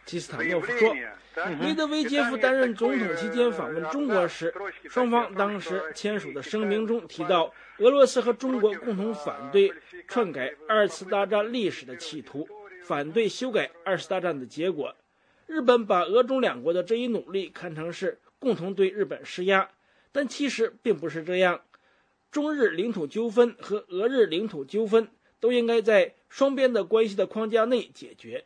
[0.06, 0.94] 基斯坦诺夫说，
[1.60, 4.54] 梅德韦杰夫担任总统期间访问中国时，
[4.90, 9.74] 双方当时签署的声明中提到，俄罗斯和中国共同反对
[10.08, 12.48] 篡改二次大战历史的企图。
[12.84, 14.94] 反对修改二次大战的结果，
[15.48, 19.70] 日本把俄中两国的这一努力看成是共同对日本施压，
[20.12, 21.62] 但其实并不是这样。
[22.30, 25.08] 中日领土纠纷和俄日领土纠纷
[25.40, 28.44] 都应该在双边的关系的框架内解决。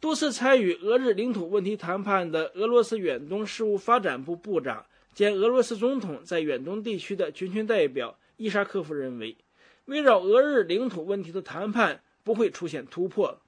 [0.00, 9.36] 多次参与俄日领土问题谈判的俄罗斯远东事务发展部部长兼俄罗斯总统在远东地区的全权代表伊沙科夫认为，
[9.84, 12.02] 围绕俄日领土问题的谈判。
[12.24, 13.40] 不会出现突破。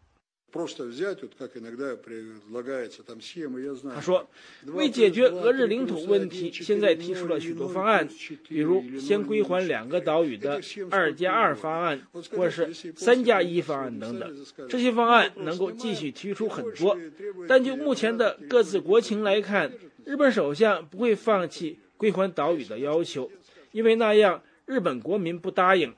[0.55, 0.67] 他
[4.03, 4.29] 说
[4.75, 8.07] ：“为解决俄日领土问题，现在提出了许多方案，
[8.47, 10.61] 比如先归还两个岛屿的
[10.93, 12.07] ‘二加二’方案，
[12.37, 14.37] 或是‘三加一’方案等等。
[14.69, 16.99] 这些方案能够继续提出很多，
[17.49, 19.73] 但就目前的各自国情来看，
[20.05, 23.31] 日本首相不会放弃归还岛屿的要求，
[23.71, 25.95] 因为那样日本国民不答应。”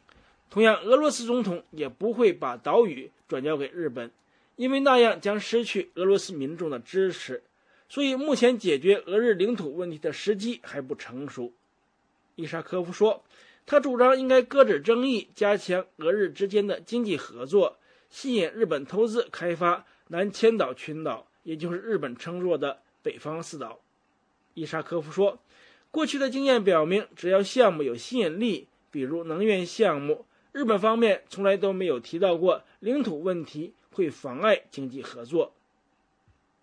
[0.51, 4.11] 同样，俄罗斯总统也不会把岛屿转交给日本，
[4.57, 7.43] 因为那样将失去俄罗斯民众的支持。
[7.89, 11.53] 所以，目前解决俄日领土问题的时机还不成熟。
[12.35, 13.23] 伊沙科夫说，
[13.67, 17.77] 他主张应该搁置争议，加强俄日之间的经济合作，
[18.11, 23.81] 吸引日本投资开发南千岛群岛，也就是日本称作的北方四岛。
[24.55, 25.39] 伊沙科夫说，
[25.91, 30.25] 过去的经验表明，只要项目有吸引力，比如能源项目。
[30.55, 35.53] 日本方面从来都没有提到过领土问题会妨碍经济合作。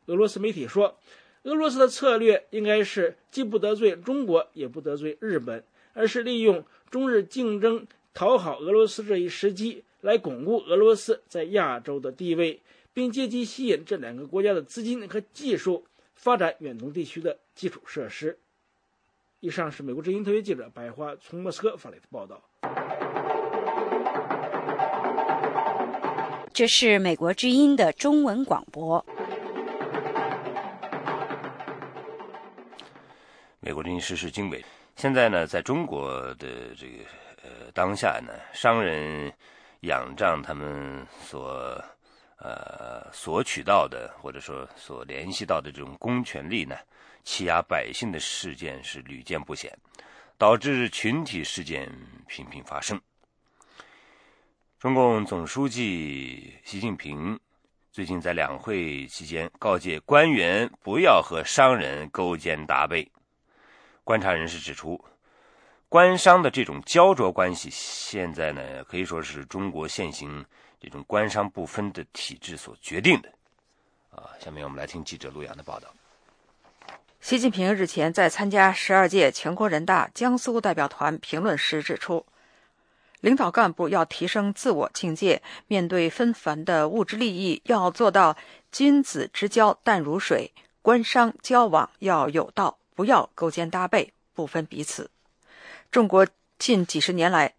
[0.05, 0.97] 俄罗斯媒体说，
[1.43, 5.61] 俄罗斯的策略应该是既不得罪中国，也不得罪日本，
[5.93, 12.61] 而是利用中日竞争讨好俄罗斯这一时机，来巩固俄罗斯在亚洲的地位，
[12.93, 18.39] 并借机吸引这两个国家的资金和技术，发展远东地区的基础设施。
[19.41, 22.41] 以上是美国之音特约记者白花从莫斯科发来的报道。
[26.53, 29.03] 这是美国之音的中文广播。
[33.59, 34.63] 美国之音时事经纬。
[34.97, 37.03] 现在呢，在中国的这个
[37.41, 39.31] 呃当下呢，商人
[39.81, 41.81] 仰仗他们所
[42.37, 46.75] 呃索取到的，或者说所联系到的这种公权力呢，
[47.23, 49.71] 欺压百姓的事件是屡见不鲜，
[50.37, 51.89] 导致群体事件
[52.27, 52.99] 频频发生。
[54.81, 57.39] 中共总书记习近平
[57.91, 63.07] 最近在两会期间告诫官员不要和商人勾肩搭背。
[64.03, 64.99] 观察人士指出，
[65.87, 70.43] 官商的这种焦灼关系，现在呢可以说是中国现行
[70.79, 73.29] 这种官商不分的体制所决定的。
[74.09, 75.93] 啊，下面我们来听记者陆阳的报道。
[77.19, 82.25] 习近平日前在参加十二届全国人大江苏代表团评论时指出。
[83.21, 88.35] 领导干部要提升自我境界，面对纷繁的物质利益，要做到
[88.71, 95.09] 君子之交淡如水；官商交往要有道，不要勾肩搭背，不分彼此。
[95.91, 97.53] 中国近几十年来，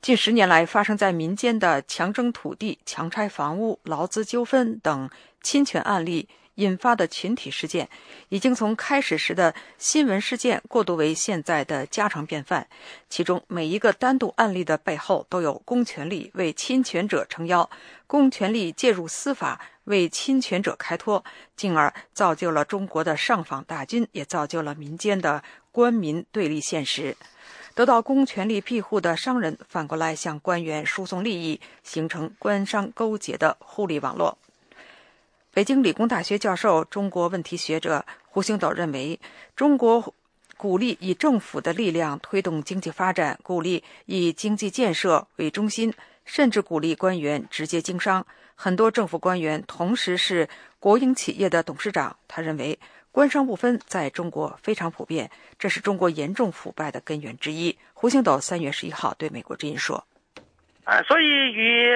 [0.00, 5.10] 近十年来发生在民间的强征土地、强拆房屋、劳资纠纷等
[5.42, 6.28] 侵权案例。
[6.56, 7.88] 引发的群体事件，
[8.28, 12.66] 已经从开始时的新闻事件过渡为现在的家常便饭。
[13.08, 17.68] 其中每一个单独案例的背后，都有公权力为侵权者撑腰，
[18.06, 21.24] 公权力介入司法为侵权者开脱，
[21.56, 27.16] 进而造就了中国的上访大军，也造就了民间的官民对立现实。
[27.74, 34.38] 得到公权力庇护的商人，反过来向官员输送利益，形成官商勾结的互利网络。
[35.54, 39.20] 北京理工大学教授、中国问题学者胡星斗认为，
[39.54, 40.12] 中国
[40.56, 45.94] 鼓励以政府的力量推动经济发展，鼓励以经济建设为中心，
[46.24, 48.26] 甚至鼓励官员直接经商。
[48.56, 50.48] 很多政府官员同时是
[50.80, 52.16] 国营企业的董事长。
[52.26, 52.76] 他认为，
[53.12, 57.78] 官商不分在中国非常普遍，这是中国严重腐败的根源之一。
[57.92, 60.04] 胡星斗三月十一号对美国之音说。
[60.84, 61.94] 啊，所以与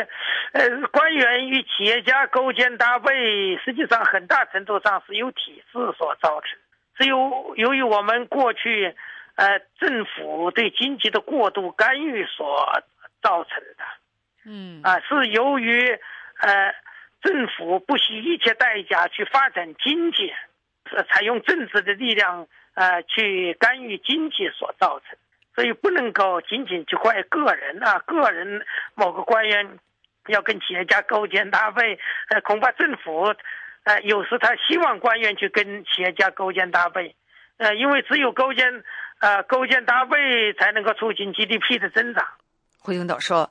[0.53, 6.59] 呃官员与企业家勾肩搭背，实际上很大程度上是由体制所造成，
[6.97, 8.95] 是由由于我们过去
[9.35, 12.83] 呃政府对经济的过度干预所
[13.21, 13.85] 造成的。
[14.47, 15.87] 嗯，啊，是由于
[16.41, 16.75] 呃
[17.21, 20.33] 政府不惜一切代价去发展经济，
[20.89, 25.19] 是采用政治的力量呃去干预经济所造成。
[25.59, 29.81] 所以不能够仅仅去怪个人啊，个人某个官员
[30.29, 31.99] 要跟企业家勾肩搭背，
[32.29, 33.35] 呃，恐怕政府
[33.83, 37.17] 呃有时他希望官员去跟企业家勾肩搭背，
[37.57, 38.85] 呃，因为只有勾肩
[39.19, 40.17] 呃勾肩搭背
[40.61, 42.25] 才能够促进 GDP 的增长。
[42.79, 43.51] 胡英斗说。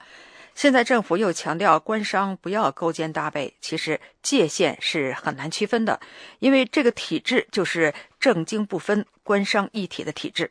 [0.56, 6.00] 现在政府又强调官商不要勾肩搭背，其实界限是很难区分的，
[6.40, 10.50] 因为这个体制就是政经不分、官商一体的体制。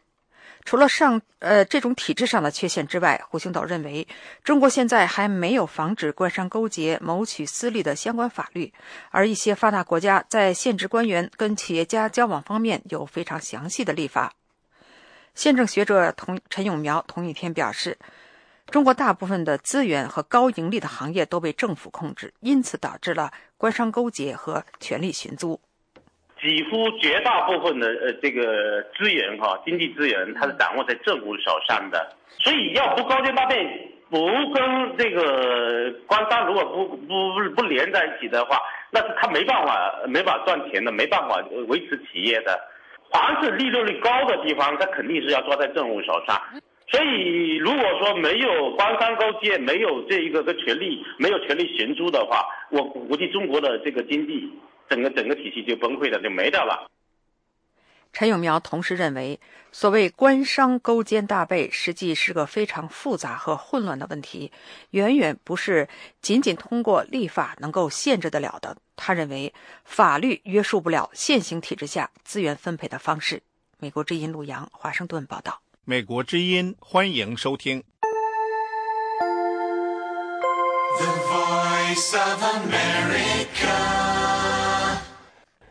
[0.66, 4.06] 除了上呃这种体制上的缺陷之外，胡星斗认为，
[4.44, 8.70] 中国现在还没有防止官商勾结、谋取私利的相关法律，
[9.10, 14.34] 而一些发达国家在限制官员跟企业家交往方面有非常详细的立法。
[15.34, 17.96] 宪政学者同陈永苗同一天表示。
[18.68, 25.60] 中国大部分的资源和高盈利的行业都被政府控制，因此导致了官商勾结和权力寻租。
[26.47, 42.57] 几乎绝大部分的呃这个资源哈，经济资源它是掌握在政府手上的，所以要不勾肩搭背，不跟这个官商如果不不不连在一起的话，那是他没办法没法赚钱的，没办法维持企业的。
[43.11, 46.40] 凡是利润率高的地方，他肯定是要抓在政府手上。
[46.88, 54.49] 所以，如果说没有官商勾结，没有这一个个权力，没有权力寻租的话，我估计中国的这个经济，
[54.89, 56.91] 整个整个体系就崩溃了，就没掉了。
[58.12, 59.39] 陈永苗同时认为，
[59.72, 64.51] 所谓官商勾肩搭背，实际是个非常复杂和混乱的问题，
[64.93, 65.87] 远远不是
[66.22, 68.78] 仅仅通过立法能够限制得了的。
[68.97, 69.53] 他认为，
[69.84, 73.43] 法律约束不了现行体制下资源分配的方式。
[73.78, 75.61] 美国之音陆洋华盛顿报道。
[75.84, 77.84] 美国之音，欢迎收听。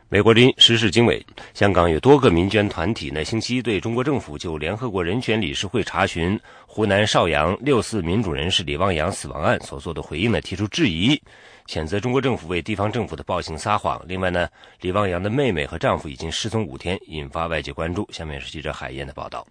[0.07, 1.25] 美国之音时事经纬，
[1.55, 11.19] 香港有多个民间团体呢，星期一对中国政府就联合国人权理事会查询湖南邵阳六四民主人士李旺阳死亡案所做的回应呢，提出质疑，
[11.65, 13.99] 谴责中国政府为地方政府的暴行撒谎。
[14.07, 14.47] 另外呢，
[14.81, 18.07] 李旺阳的妹妹和丈夫已经失踪五天，引发外界关注。
[18.11, 19.45] 下面是记者海燕的报道。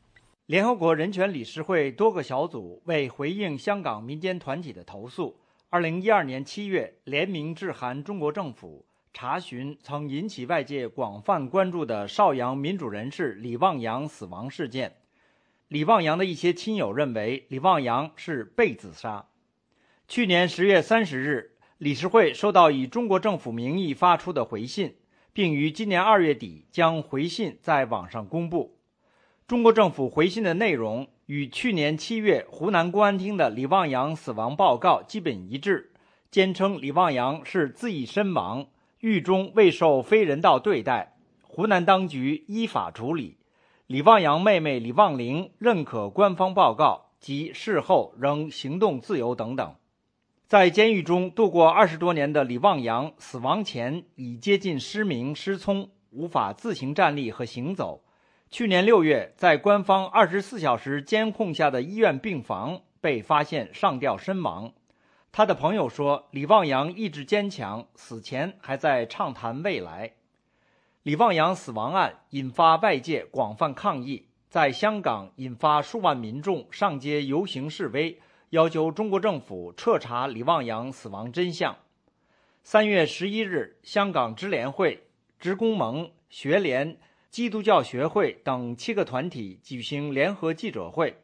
[0.47, 5.37] 联合国人权理事会多个小组为回应香港民间团体的投诉，
[5.69, 14.97] 二零一二年七月联名致函中国政府，查询曾引起外界广泛关注的邵阳民主人士李旺阳死亡事件。
[15.69, 19.27] 李旺阳的一些亲友认为，李旺阳是被自杀。
[20.09, 24.97] 去年十月三十日，理事会收到以中国政府名义发出的回信，
[25.33, 28.77] 并于今年二月底将回信在网上公布。
[29.47, 35.93] 中国政府回信的内容与去年七月湖南公安厅的李旺阳死亡报告基本一致，
[36.33, 38.67] 坚称李旺阳是自缢身亡，
[39.05, 43.37] 狱中未受非人道对待，湖南当局依法处理。
[43.87, 49.75] 李旺阳妹妹李旺玲认可官方报告及事后仍行动自由等等。
[50.47, 58.03] 在监狱中度过二十多年的李旺阳死亡前已接近失明失聪，无法自行站立和行走。
[58.51, 64.73] 去年六月，在官方二十四小时监控下的医院病房被发现上吊身亡。
[65.37, 70.13] 他的朋友说：“李旺阳意志坚强，死前还在畅谈未来。”
[71.03, 78.21] 李旺阳死亡案引发外界广泛抗议，在香港引发数万民众上街游行示威，
[78.51, 81.75] 要求中国政府彻查李旺阳死亡真相。
[82.63, 85.09] 三月十一日，香港支联会、
[85.41, 86.97] 职工盟、学联。
[87.29, 91.17] 基督教学会等七个团体举行联合记者会，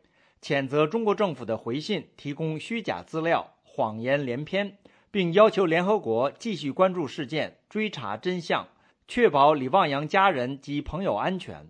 [0.42, 4.76] 谴责中国政府的回信提供虚假资料、谎言连篇，
[5.12, 8.66] 并要求联合国继续关注事件、追查真相，
[9.06, 11.68] 确保李旺洋家人及朋友安全。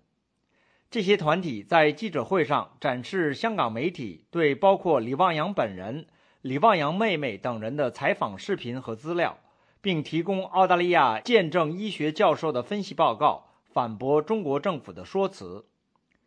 [0.89, 6.07] 这些团体在记者会上展示香港媒体对包括李旺洋本人、
[6.41, 9.37] 李旺洋妹妹等人的采访视频和资料，
[9.79, 13.45] 并提供澳大利亚见证医学教授的分析报告。
[13.73, 15.65] 反驳中国政府的说辞。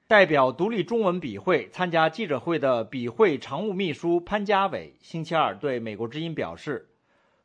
[0.06, 6.88] 代表独立中文笔会参加记者会的笔会常务秘书潘家伟星期二对美国之音表示，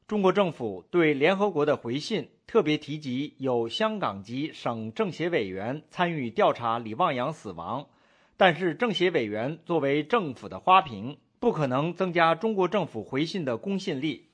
[0.06, 7.88] 中国政府对联合国的回信特别提及有香港籍省政协委员参与调查李旺阳死亡，
[8.36, 14.26] 但是政协委员作为政府的花瓶，不可能增加中国政府回信的公信力。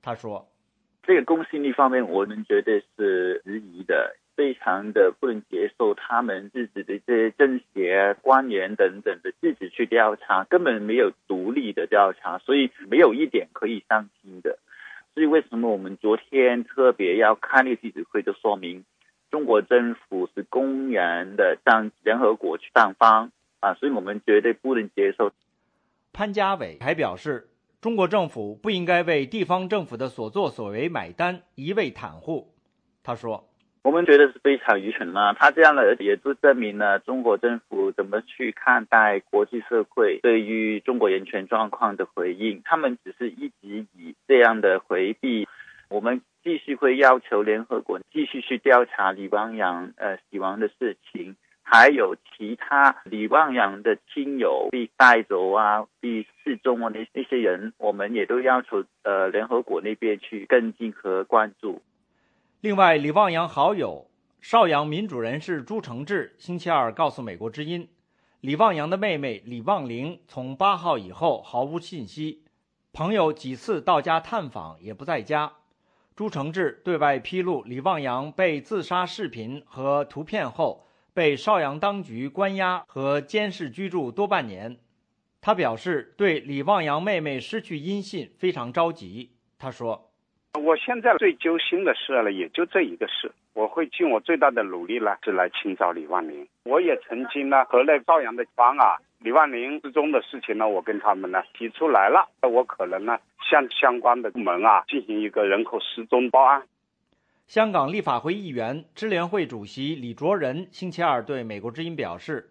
[0.00, 0.48] 他说
[1.02, 14.58] ：“这个公信力方面，我们觉得是质疑的。”非常的不能接受，他们自己的这些政协官员等等的自己去调查，根本没有独立的调查，所以没有一点可以相信的。
[15.14, 18.84] 所以为什么我们昨天特别要开那个记者会，就说明
[19.30, 23.30] 中国政府是公然的向联合国去上访
[23.60, 25.30] 啊，所以我们绝对不能接受。
[26.12, 27.48] 潘家伟还表示，
[27.80, 32.52] 中国政府不应该为地方政府的所作所为买单，一味袒护。
[33.04, 33.48] 他说。
[33.84, 35.34] 我们觉得是非常愚蠢了。
[35.38, 42.62] 他这样的也就证明了中国政府怎么去看待国际社会对于中国人权状况的回应。
[42.64, 45.46] 他们只是一直以这样的回避。
[45.90, 61.82] 我们继续会要求联合国继续去调查李旺阳呃死亡的事情，还有其他李旺阳的亲友被带走啊、被失踪啊那那些人，我们也都要求呃联合国那边去跟进和关注。
[62.64, 64.10] 另外，李旺阳好友
[64.40, 67.86] 邵阳民主人士朱承志星期二告诉美国之音，
[68.40, 72.42] 李旺阳的妹妹李旺玲从八号以后毫无信息，
[72.90, 75.52] 朋友几次到家探访也不在家。
[76.16, 84.78] 朱承志对外披露李旺阳被自杀视频和图片后，被邵阳当局关押和监视居住多半年。
[85.42, 89.32] 他表示对李旺阳妹妹失去音信非常着急。
[89.58, 90.03] 他说。
[90.60, 93.30] 我现在最揪心的事呢，也就这一个事。
[93.54, 96.46] 我会尽我最大的努力呢，是来寻找李万林。
[96.62, 102.28] 我也曾经呢和那邵阳的方啊，李万林失踪的事情呢，我跟他们呢提出来了。
[102.48, 103.18] 我可能呢
[103.50, 106.62] 向相关的部门啊进行一个人口失踪报案。
[107.46, 112.50] 香港立法会议员支联会主席李卓人星期二对美国之音表示，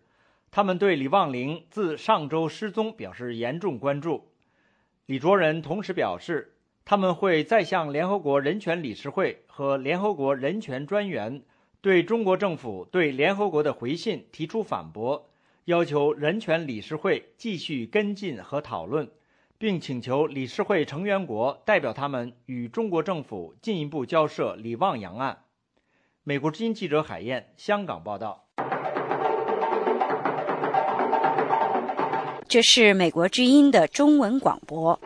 [0.51, 4.27] 他们对李旺玲自上周失踪表示严重关注。
[5.05, 6.52] 李卓人同时表示。
[6.85, 11.41] 他们会再向联合国人权理事会和联合国人权专员
[11.79, 15.29] 对中国政府对联合国的回信提出反驳，
[15.65, 19.09] 要求人权理事会继续跟进和讨论，
[19.57, 25.43] 并请求理事会成员国代表他们与中国政府进一步交涉李旺洋案。
[26.23, 28.45] 美国之音记者海燕香港报道。
[32.47, 34.99] 这是美国之音的中文广播。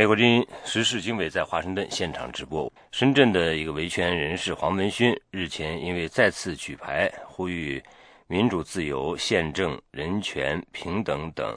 [0.00, 2.72] 美国之音时事经纬在华盛顿现场直播。
[2.90, 7.84] 深圳的一个维权人士黄文勋日前因为再次举牌呼吁
[8.26, 11.54] 民主、自由、宪政、人权、平等等，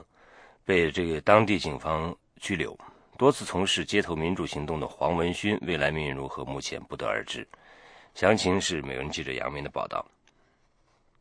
[0.66, 2.78] 被这个当地警方拘留。
[3.18, 7.48] 多次从事街头民主行动的黄文勋未来命运如何，目前不得而知。
[8.14, 10.06] 详情是美文记者杨明的报道。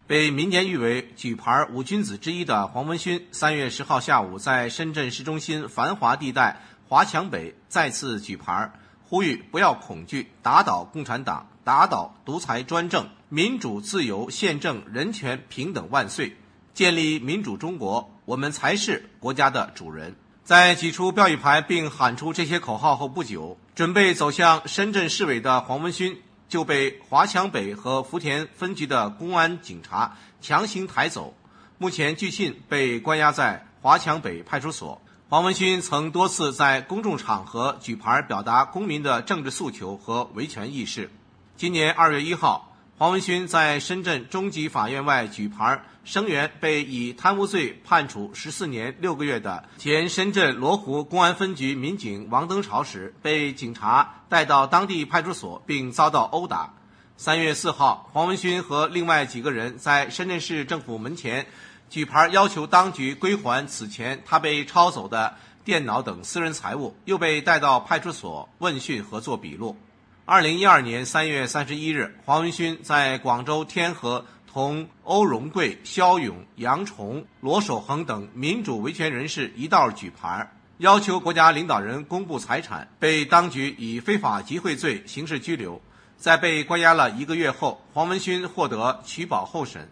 [0.04, 6.56] 被民间誉为“举牌五君子”之一的黄文勋，三月十号下午在深圳市中心繁华地带。
[6.92, 8.70] 华强北再次举牌，
[9.02, 16.36] 呼吁不要恐惧，打倒共产党，打倒独裁专政，民主、自由、宪政、人权、平等万岁，
[16.74, 20.14] 建立民主中国，我们才是国家的主人。
[20.44, 31.34] 在举出标语牌并喊出这些口号后不久，准备走向深圳市委的黄文勋就被华强北和福田分局的公安警察强行抬走，
[31.78, 35.00] 目前据信被关押在华强北派出所。
[35.32, 41.10] 黄文勋曾多次在公众场合举牌表达公民的政治诉求和维权意识。
[41.56, 56.74] 今年二月一号，黄文勋在深圳中级法院外举牌声援被以贪污罪判处十四年六个月的前深圳罗湖公安分局民警王登潮时，被警察带到当地派出所并遭到殴打。
[57.16, 61.46] 三月四号，黄文勋和另外几个人在深圳市政府门前。
[61.92, 69.76] 举牌要求当局归还此前他被抄走的电脑等私人财物，又被带到派出所问讯和做笔录。
[70.24, 85.78] 二零一二年三月三十一日，黄文勋在广州天河同欧荣贵、肖勇、杨崇、罗守恒等民主维权人士一道举牌，要求国家领导人公布财产，被当局以非法集会罪刑事拘留。
[86.16, 89.86] 在被关押了一个月后，黄文勋获得取保候审。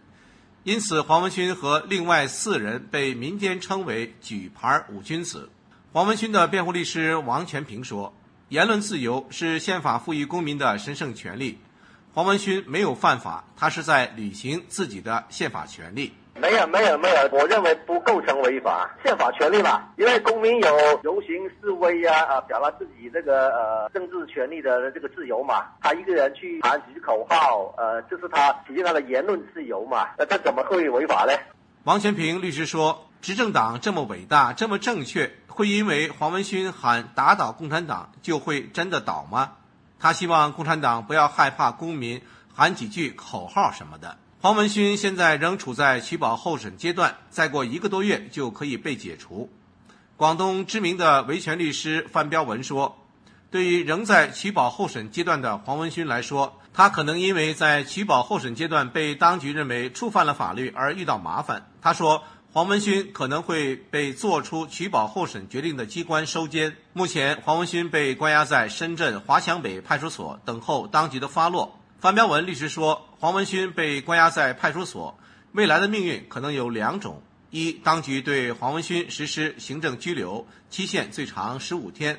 [0.63, 5.49] 因此，黄文勋和另外四人被民间称为“举牌五君子”。
[5.91, 8.15] 黄文勋的辩护律师王全平说
[8.51, 11.59] ：“言论自由是宪法赋予公民的神圣权利，
[12.13, 25.67] 黄文勋没有犯法，他是在履行自己的宪法权利。”没有没有没有，我认为不构成违法，宪法权利嘛，因为公民有游行示威呀啊，表达自己这个呃政治权利的这个自由嘛。
[25.83, 30.09] 他一个人去喊几句口号，呃，这是他体现他的言论自由嘛。
[30.17, 31.33] 那他怎么会违法呢？
[31.85, 39.53] 王全平律师说，执政党这么伟大，这么正确，会因为黄文勋喊打倒共产党就会真的倒吗？
[39.99, 42.23] 他希望共产党不要害怕公民
[42.55, 44.17] 喊几句口号什么的。
[44.43, 49.51] 黄文勋现在仍处在取保候审阶段，再过一个多月就可以被解除。
[50.17, 52.97] 广东知名的维权律师范彪文说
[53.53, 62.23] ：“对于仍在取保候审阶段的黄文勋来说，他可能因为在取保候审阶段被当局认为触犯了法律而遇到麻烦。”他说。
[62.53, 66.75] 黄文勋可能会被作出取保候审决定的机关收监。
[66.93, 71.80] 目前，黄文勋被关押在深圳华强北派出所，等候当局的发落。
[72.01, 75.19] 范彪文律师说，黄文勋被关押在派出所，
[75.53, 82.17] 未来的命运可能有两种：一，当局对黄文勋实施行政拘留，期限最长十五天；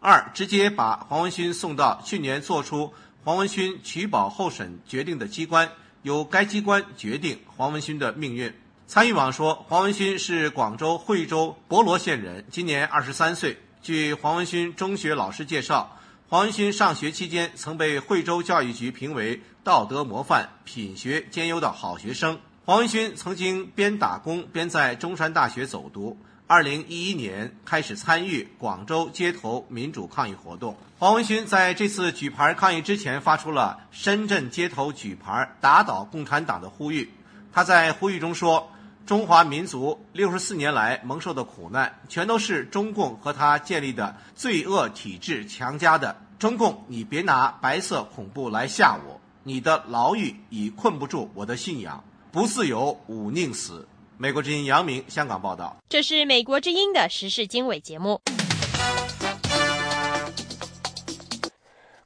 [0.00, 5.70] 二，直接把黄文勋送到去年作出黄文勋取保候审决定的机关，
[6.00, 8.50] 由该机关决定黄文勋的命运。
[8.86, 13.58] 参与网说，黄文勋是广州惠州博罗县人，今年二十三岁。
[13.82, 15.97] 据黄文勋中学老师介绍，
[16.30, 22.38] 黄文勋上学期间曾被惠州教育局评为道德模范、品学兼优的好学生。
[22.66, 26.18] 黄文勋曾经边打工边在中山大学走读。
[26.46, 30.76] 二零一一年开始参与广州街头民主抗议活动。
[30.98, 37.10] 黄文勋在这次举牌抗议之前，发出了“深圳街头举牌打倒共产党”的呼吁。
[37.54, 38.70] 他在呼吁中说。
[39.08, 46.14] 中华民族六十四年来蒙受的苦难，全都是中共和他建立的罪恶体制强加的。
[46.38, 49.18] 中共，你别拿白色恐怖来吓我！
[49.44, 53.88] 你的牢狱已困不住我的信仰，不自由吾宁死！
[54.18, 55.74] 美国之音杨明香港报道。
[55.88, 58.20] 这是美国之音的时事经纬节目。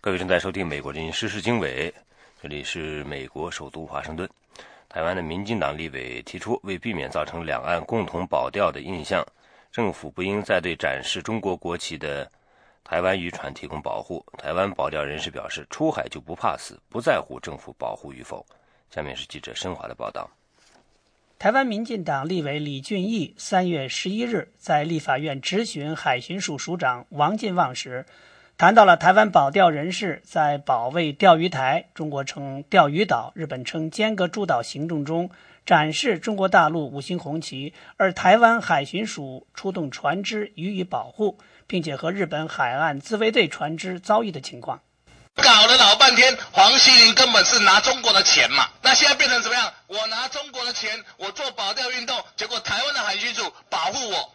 [0.00, 1.92] 各位正在收听美国之音时事经纬，
[2.40, 4.30] 这里是美国首都华盛顿。
[4.92, 9.26] 台湾的民进党立委提出，为避免造成两岸共同保钓的印象，
[9.70, 12.30] 政府不应再对展示中国国旗的
[12.84, 14.22] 台湾渔船提供保护。
[14.36, 18.44] 台湾保钓人士表示，出海就不怕死，不在乎政府保护与否。
[18.90, 20.28] 下面是记者申华的报道。
[21.38, 28.04] 台湾民进党立委李俊毅三月十一日在立法院质询海巡署署长王进旺时。
[28.58, 35.30] 谈到了台湾保钓人士在保卫钓鱼台（中国称钓鱼岛，日本称尖阁诸岛）行动中
[35.66, 44.80] 展示中国大陆五星红旗，而台湾海巡署出动船只予以保护，并且和日本海岸自卫队船只遭遇的情况。
[45.34, 48.68] 搞了老半天，黄锡林根本是拿中国的钱嘛？
[48.82, 49.72] 那现在变成怎么样？
[49.88, 54.32] 我拿中国的钱，我做保钓运动，结果台湾的海巡署保护我。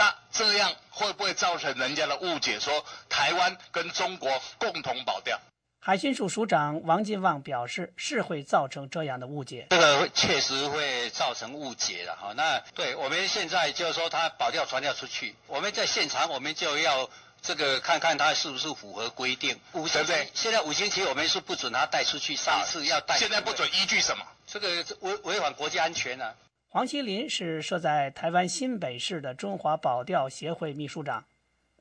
[0.00, 2.58] 那这样会不会造成人家的误解？
[2.58, 5.38] 说台湾跟中国共同保钓？
[5.78, 9.66] 海巡署署长王进旺表示，是会造成这样的误解。
[9.68, 12.32] 这个确实会造成误解的哈。
[12.34, 17.10] 那对我们现在就是说，他保钓船要出去，我们在现场，我们就要
[17.42, 19.60] 这个看看他是不是符合规定。
[19.72, 23.18] 五星旗现在五星旗我们是不准他带出去，上次要带。
[23.18, 24.24] 现在不准，依据什么？
[24.46, 26.32] 这个违违反国家安全呢？
[26.72, 31.24] 黄锡林是设在台湾新北市的中华保钓协会秘书长。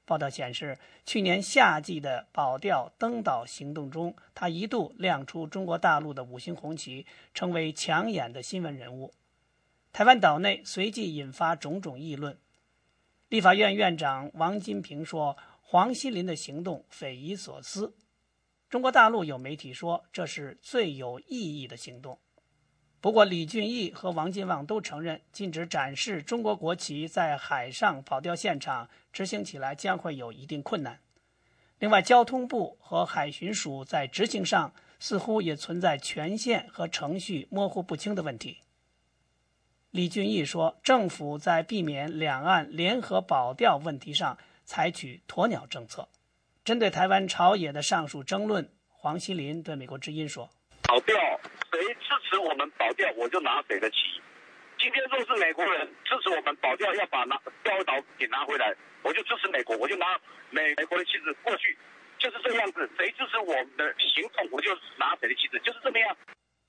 [0.04, 9.14] 报道显示，去年夏季的保钓登岛行动中，他一度亮出中国大陆的五星红旗，成为抢眼的新闻人物。
[9.94, 12.36] 台湾岛内随即引发种种议论。
[13.28, 17.94] 立法院院长王金平说：“黄锡林的行动匪夷所思。”
[18.68, 22.18] 中国大陆有媒体说，这是最有意义的行动。
[23.02, 31.00] 不过，李俊毅和王金旺都承认，禁止展示中国国旗在海上保钓现场执行起来将会有一定困难。
[31.80, 38.58] 另外，交通部和海巡署在执行上似乎也存在权限和程序模糊不清的问题。
[39.92, 46.10] 李俊毅说，政府在避免两岸联合保钓问题上采取鸵鸟政策。
[46.66, 50.50] 针对台湾朝野的上述争论，黄锡林对美国之音说。
[50.84, 51.16] 保钓，
[51.72, 53.98] 谁支持我们保钓，我就拿谁的旗。
[54.80, 60.18] 今天若是美国人支持我们保钓，要把拿钓鱼岛给拿回来，我就支持美国，我就拿
[60.50, 61.78] 美美国的旗子过去，
[62.18, 62.90] 就是这样子。
[62.98, 66.16] 谁支持我们的行动，我就拿谁的旗子，就是这么样。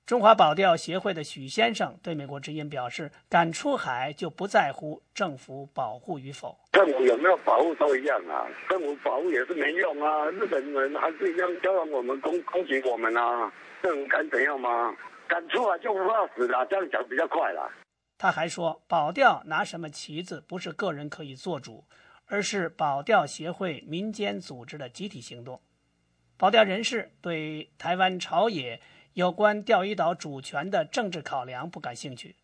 [0.06, 13.52] 中华保钓协会的许先生对美国之音表示：“敢出海就不在乎政府保护与否，政府有没有保护都一样啊，政府保护也是没用啊，日本人还是一样叫让我们攻攻击我们啊。”
[13.82, 14.94] 这敢怎样吗？
[15.28, 17.70] 敢出来就不怕死了，这样讲比较快了。
[18.18, 21.86] 他还说，保钓拿什么旗子不是个人可以做主，
[22.26, 25.62] 而是保钓协会民间组织的集体行动。
[26.36, 28.80] 保钓人士对台湾朝野
[29.12, 32.36] 有关钓鱼岛主权的政治考量不感兴趣。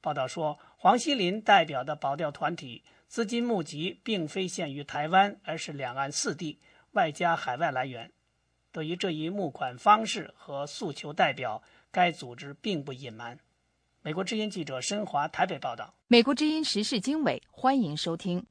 [0.00, 6.60] 报道说，黄锡林代表的保钓团体资金募集并非限于台湾，而是两岸四地，
[6.92, 8.12] 外加海外来源。
[8.76, 13.38] 对于这一募款方式和诉求，代表该组织并不隐瞒。
[14.02, 15.94] 美国之音记者申华台北报道。
[16.08, 18.46] 美国之音时事经纬，欢迎收听。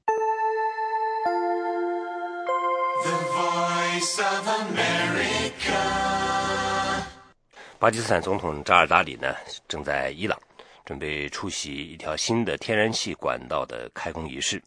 [7.77, 9.31] 巴基斯坦总统扎尔达里呢，
[9.67, 10.35] 正在伊朗
[10.83, 14.59] 准备出席一条新的天然气管道的开工仪式。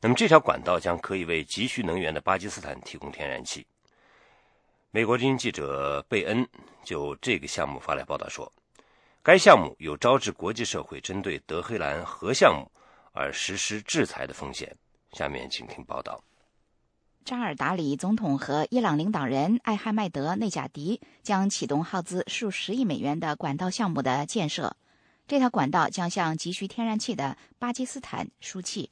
[0.00, 3.66] 那么，这条管道将可以为急需能源的巴基斯坦提供天然气。
[4.94, 6.46] 美国军记者贝恩
[6.84, 8.52] 就这个项目发来报道说，
[9.22, 12.70] 该项目有招致国际社会针对德黑兰核项目
[13.12, 14.76] 而实施制裁的风险。
[15.12, 16.22] 下面请听报道。
[17.24, 24.76] 扎尔达里总统和伊朗领导人艾哈迈德内贾迪将启动耗资数十亿美元的管道项目的建设。
[25.26, 28.90] 这条管道将向急需天然气的巴基斯坦输气。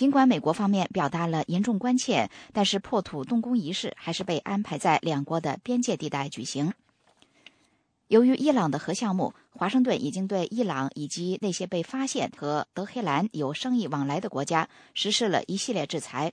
[0.00, 6.72] 尽管美国方面表达了严重关切，但是破土动工仪式还是被安排在两国的边界地带举行。
[8.08, 16.32] 由于伊朗的核项目，华盛顿已经对伊朗以及那些被发现和德黑兰有生意往来的国家实施了一系列制裁。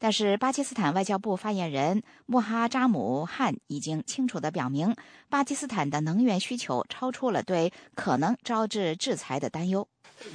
[0.00, 4.92] 但是，巴基斯坦外交部发言人穆哈扎姆汗已经清楚地表明，
[5.28, 9.86] 巴基斯坦的能源需求超出了对可能招致制裁的担忧。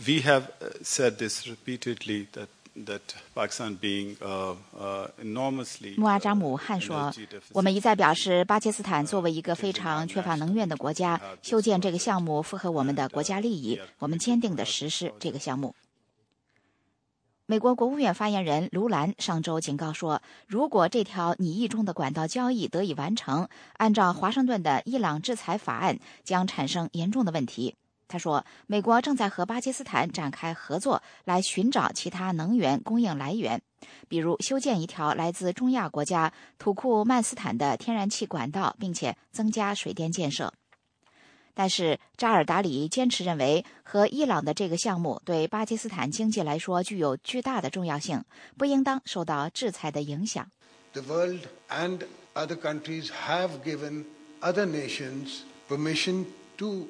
[0.06, 0.50] We have
[0.84, 2.48] said this repeatedly that
[2.86, 3.02] that
[3.34, 4.16] Pakistan being
[5.20, 5.96] enormously.
[5.98, 7.12] 穆阿扎姆汗说
[7.54, 13.82] ：“我们一再表示，巴基斯坦作为一个非常缺乏能源的国家，修建这个项目符合我们的国家利益。
[13.98, 15.74] 我们坚定的实施这个项目。”
[17.50, 27.76] 美国国务院发言人卢兰上周警告说，如果这条拟议中的管道交易得以完成，按照华盛顿的伊朗制裁法案，将产生严重的问题。
[28.08, 33.62] 他说，美国正在和巴基斯坦展开合作，来寻找其他能源供应来源，
[34.08, 40.54] 比如修建一条来自中亚国家土库曼斯坦的天然气管道，并且增加水电建设。
[41.54, 48.24] 但是扎尔达里坚持认为，和伊朗的这个项目对巴基斯坦经济来说具有巨大的重要性，
[48.58, 50.50] 不应当受到制裁的影响。
[50.94, 52.00] The world and
[52.36, 54.06] other countries have given
[54.40, 56.26] other nations permission
[56.58, 56.88] to.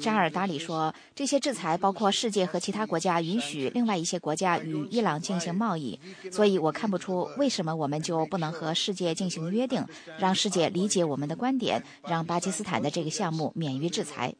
[0.00, 5.98] 扎尔达里说，这些制裁包括世界和其他国家允许另外一些国家与伊朗进行贸易，
[6.30, 9.84] 所以我看不出为什么我们就不能和世界进行约定，
[10.18, 14.34] 让世界理解我们的观点，让巴基斯坦的这个项目免于制裁。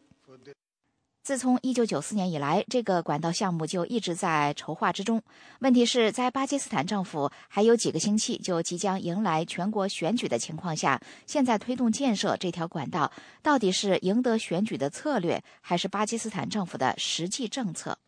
[1.27, 5.21] 自从1994年以来，这个管道项目就一直在筹划之中。
[5.59, 13.11] 问题是在巴基斯坦政府还有几个星期就即将迎来全国选举的情况下，现在推动建设这条管道，
[13.43, 17.99] 到底是赢得选举的策略，还是巴基斯坦政府的实际政策？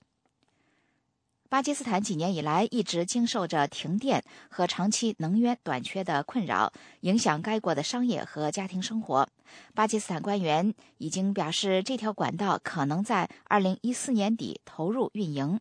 [1.50, 6.70] 巴基斯坦几年以来一直经受着停电和长期能源短缺的困扰，
[7.00, 9.26] 影响该国的商业和家庭生活。
[9.74, 15.58] 巴基斯坦官员已经表示，这条管道可能在2014年底投入运营。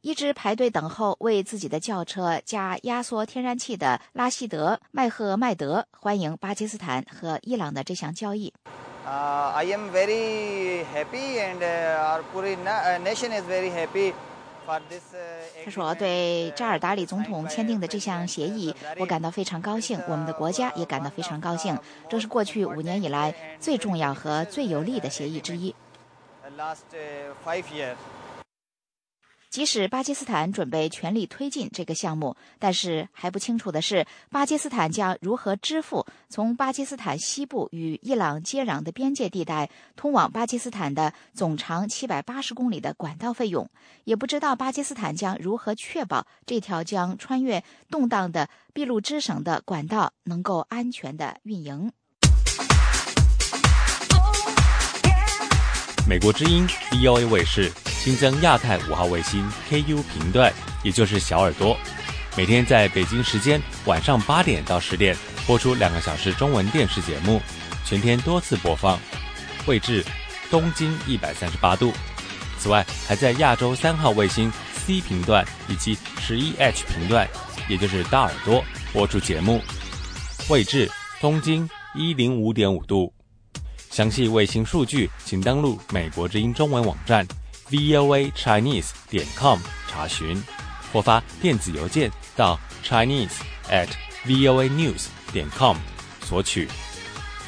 [0.00, 8.52] 一直排队等候为自己的轿车加压缩天然气的拉希德·麦赫迈德欢迎巴基斯坦和伊朗的这项交易。
[15.64, 21.76] 他说：“对扎尔达里总统签订的这项协议，我感到非常高兴，我们的国家也感到非常高兴。
[22.08, 25.74] 这是过去五年以来最重要和最有利的协议之一。”
[29.52, 43.68] 即使巴基斯坦准备全力推进这个项目，但是还不清楚的是，巴基斯坦将如何支付从巴基斯坦西部与伊朗接壤的边界地带通往巴基斯坦的总长七百八十公里的管道费用，
[44.04, 51.92] 也不知道巴基斯坦将如何确保这条将穿越动荡的俾路支省的管道能够安全的运营。
[56.08, 57.70] 美国之音 VOA 卫视。
[58.02, 61.78] 新增亚太五号卫星 KU 频段，也就是小耳朵，
[62.36, 67.40] 每天在北京时间晚上八点到十点播出两个小时中文电视节目，
[67.84, 68.98] 全天多次播放，
[69.66, 70.04] 位置
[70.50, 71.92] 东经一百三十八度。
[72.58, 74.52] 此外，还在亚洲三号卫星
[74.84, 77.28] C 频段以及十一 H 频段，
[77.68, 79.62] 也就是大耳朵播出节目，
[80.48, 80.90] 位置
[81.20, 83.14] 东经一零五点五度。
[83.90, 87.24] 详细卫星数据，请登录美国之音中文网站。
[87.72, 89.58] Voa chinese 点 com
[89.88, 90.40] 查询，
[90.92, 93.38] 或发电子邮件到 chinese
[93.70, 93.88] at
[94.26, 95.74] voa news 点 com
[96.22, 96.68] 索取。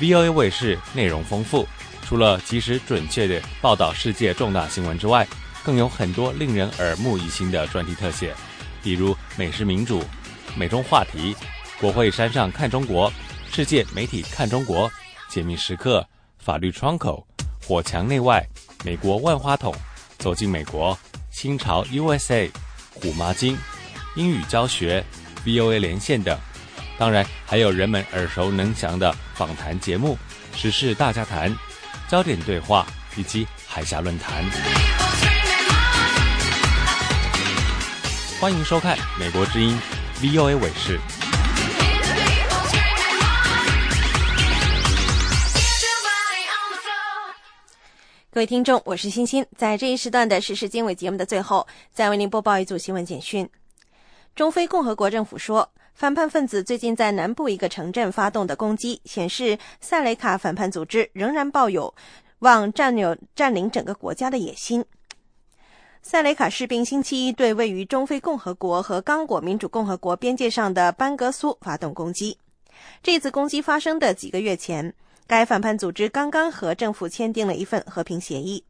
[0.01, 1.69] VOA 卫视内容丰富，
[2.03, 5.29] 除了及时准确的报道世界重大新闻之外，
[5.63, 8.35] 更有很多令人耳目一新的专题特写，
[8.83, 10.03] 比如美食民主、
[10.57, 11.37] 美中话题、
[11.79, 13.13] 国会山上看中国、
[13.53, 14.91] 世界媒体看中国、
[15.29, 16.07] 解密时刻、
[16.39, 17.27] 法律窗口。
[17.67, 18.47] 火墙内外、
[18.85, 19.75] 美国万花筒、
[20.25, 20.99] 走进美国、
[21.31, 22.51] 新潮 USA、
[22.95, 23.59] 虎妈经、
[24.17, 25.05] 英语教学、
[25.45, 26.35] VOA 连线等。
[26.97, 30.17] 当然，还有人们耳熟能详的访谈节目、
[30.57, 31.55] 时事大家谈、
[32.09, 34.43] 焦点对话以及海峡论坛。
[38.41, 39.79] 欢迎收看《美国之音》
[40.25, 40.99] VOA 卫视。
[48.35, 49.47] 各位听众，我是欣欣。
[49.57, 53.49] 在这一时段的时事经纬节目的最后，再为您播报一组新闻简讯。
[54.35, 61.95] 中非共和国政府说，反叛分子最近在南部一个城镇发动的攻击，显示塞雷卡反叛组织仍然抱有
[62.41, 64.85] 望占有占领整个国家的野心。
[66.03, 72.37] 塞雷卡士兵星期一对位于中非共和国和刚果民主共和国边界上的班格苏发动攻击。
[73.01, 74.93] 这次攻击发生的几个月前。
[75.27, 78.65] 该反叛组织刚刚和政府签订了一份和平协议。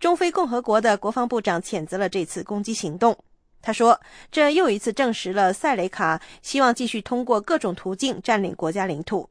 [0.00, 3.16] 中非共和国的国防部长谴责了这次攻击行动。
[3.62, 3.98] 他说
[4.30, 9.28] ：“这又一次证实了塞雷卡希望继续通过各种途径占领国家领土。”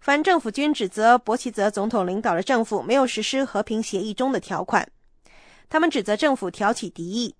[0.00, 4.86] 反政府军指责博奇泽总统领导的政府没有实施和平协议中的条款。
[5.68, 7.34] 他们指责政府挑起敌意。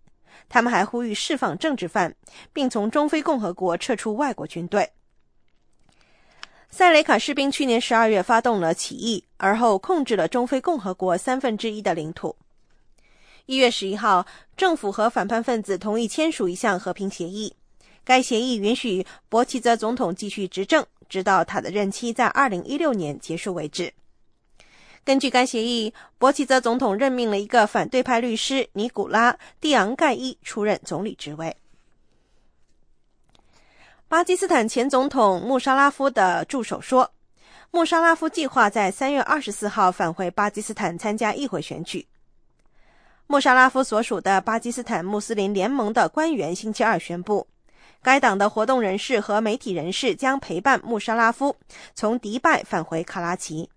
[0.49, 2.15] 他们还呼吁释放政治犯，
[2.53, 4.91] 并从中非共和国撤出外国军队。
[6.71, 12.37] 塞雷卡士兵去年十二月发动了起义，而后控制了中非共和国三分之一的领土。
[13.47, 14.25] 一月十一号，
[14.57, 17.53] 政府和反叛分子同意签署一项和平协议，
[18.05, 23.93] 该协议允许博奇泽总统继续执政，直到他的任期在二零一六年结束为止。
[25.05, 31.57] 根据该协议，博奇泽总统任命了一个反对派律师尼古拉·蒂昂盖伊出任总理职位。
[34.11, 37.09] 巴基斯坦前总统穆沙拉夫的助手说，
[37.71, 42.05] 穆沙拉夫计划在三月二十四号返回巴基斯坦参加议会选举。
[43.29, 47.47] 穆沙拉夫所属的巴基斯坦穆斯林联盟的官员星期二宣布，
[48.03, 51.55] 该党的活动人士和媒体人士将陪伴穆沙拉夫
[51.95, 53.71] 从迪拜返回卡拉奇。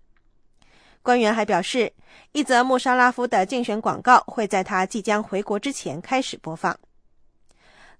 [1.00, 1.92] 官员还表示，
[2.32, 6.76] 一则穆沙拉夫的竞选广告会在他即将回国之前开始播放。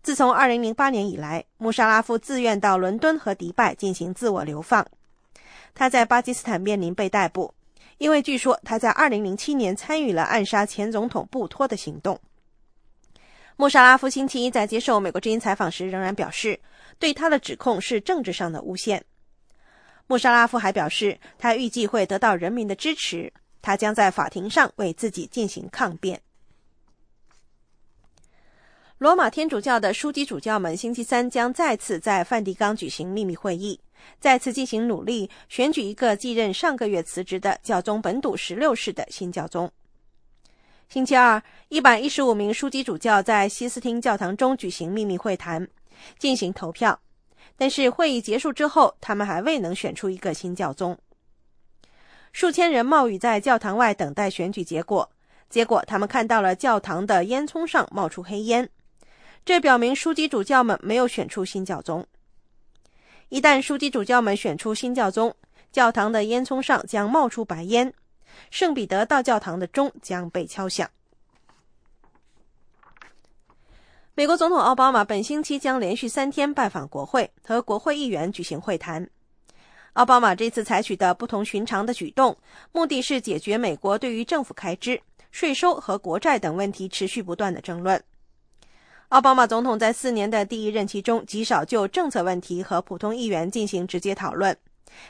[0.05, 4.87] 自从2008年以来，穆沙拉夫自愿到伦敦和迪拜进行自我流放。
[5.73, 7.55] 他在巴基斯坦面临被逮捕，
[7.97, 12.21] 因为据说他在2007年参与了暗杀前总统布托的行动。
[13.57, 16.61] 穆沙拉夫星期一在接受美国之音采访时仍然表示，
[16.99, 19.03] 对他的指控是政治上的诬陷。
[20.07, 23.33] 穆沙拉夫还表示，他预计会得到人民的支持，
[23.63, 26.21] 他将在法庭上为自己进行抗辩。
[29.05, 33.79] 罗马天主教的枢机主教们星期三将再次在梵蒂冈举行秘密会议，
[34.19, 39.71] 再次进行努力选举一个继任上个月辞职的教宗本笃十六世的新教宗。
[40.89, 45.69] 星期二，一百一十五名枢机主教在西斯汀教堂中举行秘密会谈，
[46.19, 46.99] 进行投票。
[47.59, 50.97] 但是会议结束之后，他们还未能选出一个新教宗。
[52.33, 55.07] 数千人冒雨在教堂外等待选举结果，
[55.51, 58.67] 结果他们看到了教堂的烟囱上冒出黑烟。
[59.45, 62.07] 这表明枢机主教们没有选出新教宗。
[63.29, 65.35] 一旦枢机主教们选出新教宗，
[65.71, 67.93] 教堂的烟囱上将冒出白烟，
[68.51, 70.89] 圣彼得大教堂的钟将被敲响。
[74.15, 79.07] 美国总统奥巴马本星期将连续三天拜访国会，和国会议员举行会谈。
[79.95, 82.37] 奥巴马这次采取的不同寻常的举动，
[82.73, 85.01] 目的是解决美国对于政府开支、
[85.33, 88.03] 税收和国债等问题持续不断的争论。
[89.15, 94.57] 奥巴马总统在四年的第一任期中极少就政策问题和普通议员进行直接讨论，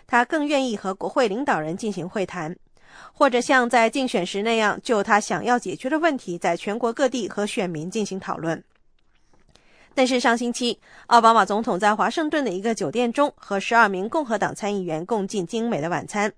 [0.07, 2.55] 他更愿意和国会领导人进行会谈，
[3.15, 8.63] 或者像在竞选时那样就他想要解决的问题在全国各地和选民进行讨论。
[9.95, 16.31] 但是上星期，奥巴马总统在华盛顿的一个酒店中和十二名共和党参议员共进精美的晚餐，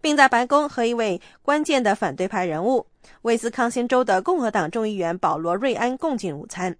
[0.00, 2.86] 并在白宫和一位关键的反对派人物。
[3.22, 6.76] 威斯康星州的共和党众议员保罗·瑞安共进午餐。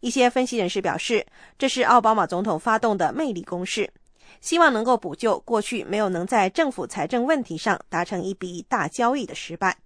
[0.00, 1.26] 一些分析人士表示，
[1.58, 3.92] 这是奥巴马总统发动的魅力攻势，
[4.40, 9.76] 希望能够补救过去没有能在政府财政问题上达成一笔大交易的失败。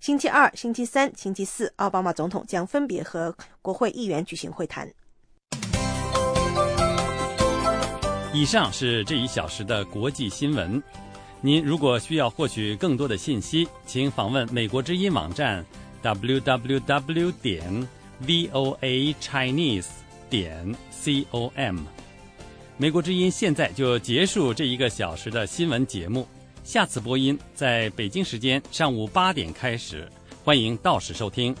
[0.00, 4.88] 星期二、星期三、星期四，奥巴马总统将分别和国会议员举行会谈。
[8.32, 10.80] 以上是这一小时的国际新闻。
[11.40, 15.64] 您如果需要获取更多的信息，请访问美国之音网站
[16.02, 17.88] www 点
[18.26, 19.86] voa chinese
[20.30, 21.78] 点 com。
[22.76, 26.26] 美国之音现在就结束这一个小时的新闻节目。
[26.62, 30.06] 下次播音在北京时间上午八点开始，
[30.44, 31.56] 欢迎到时收听。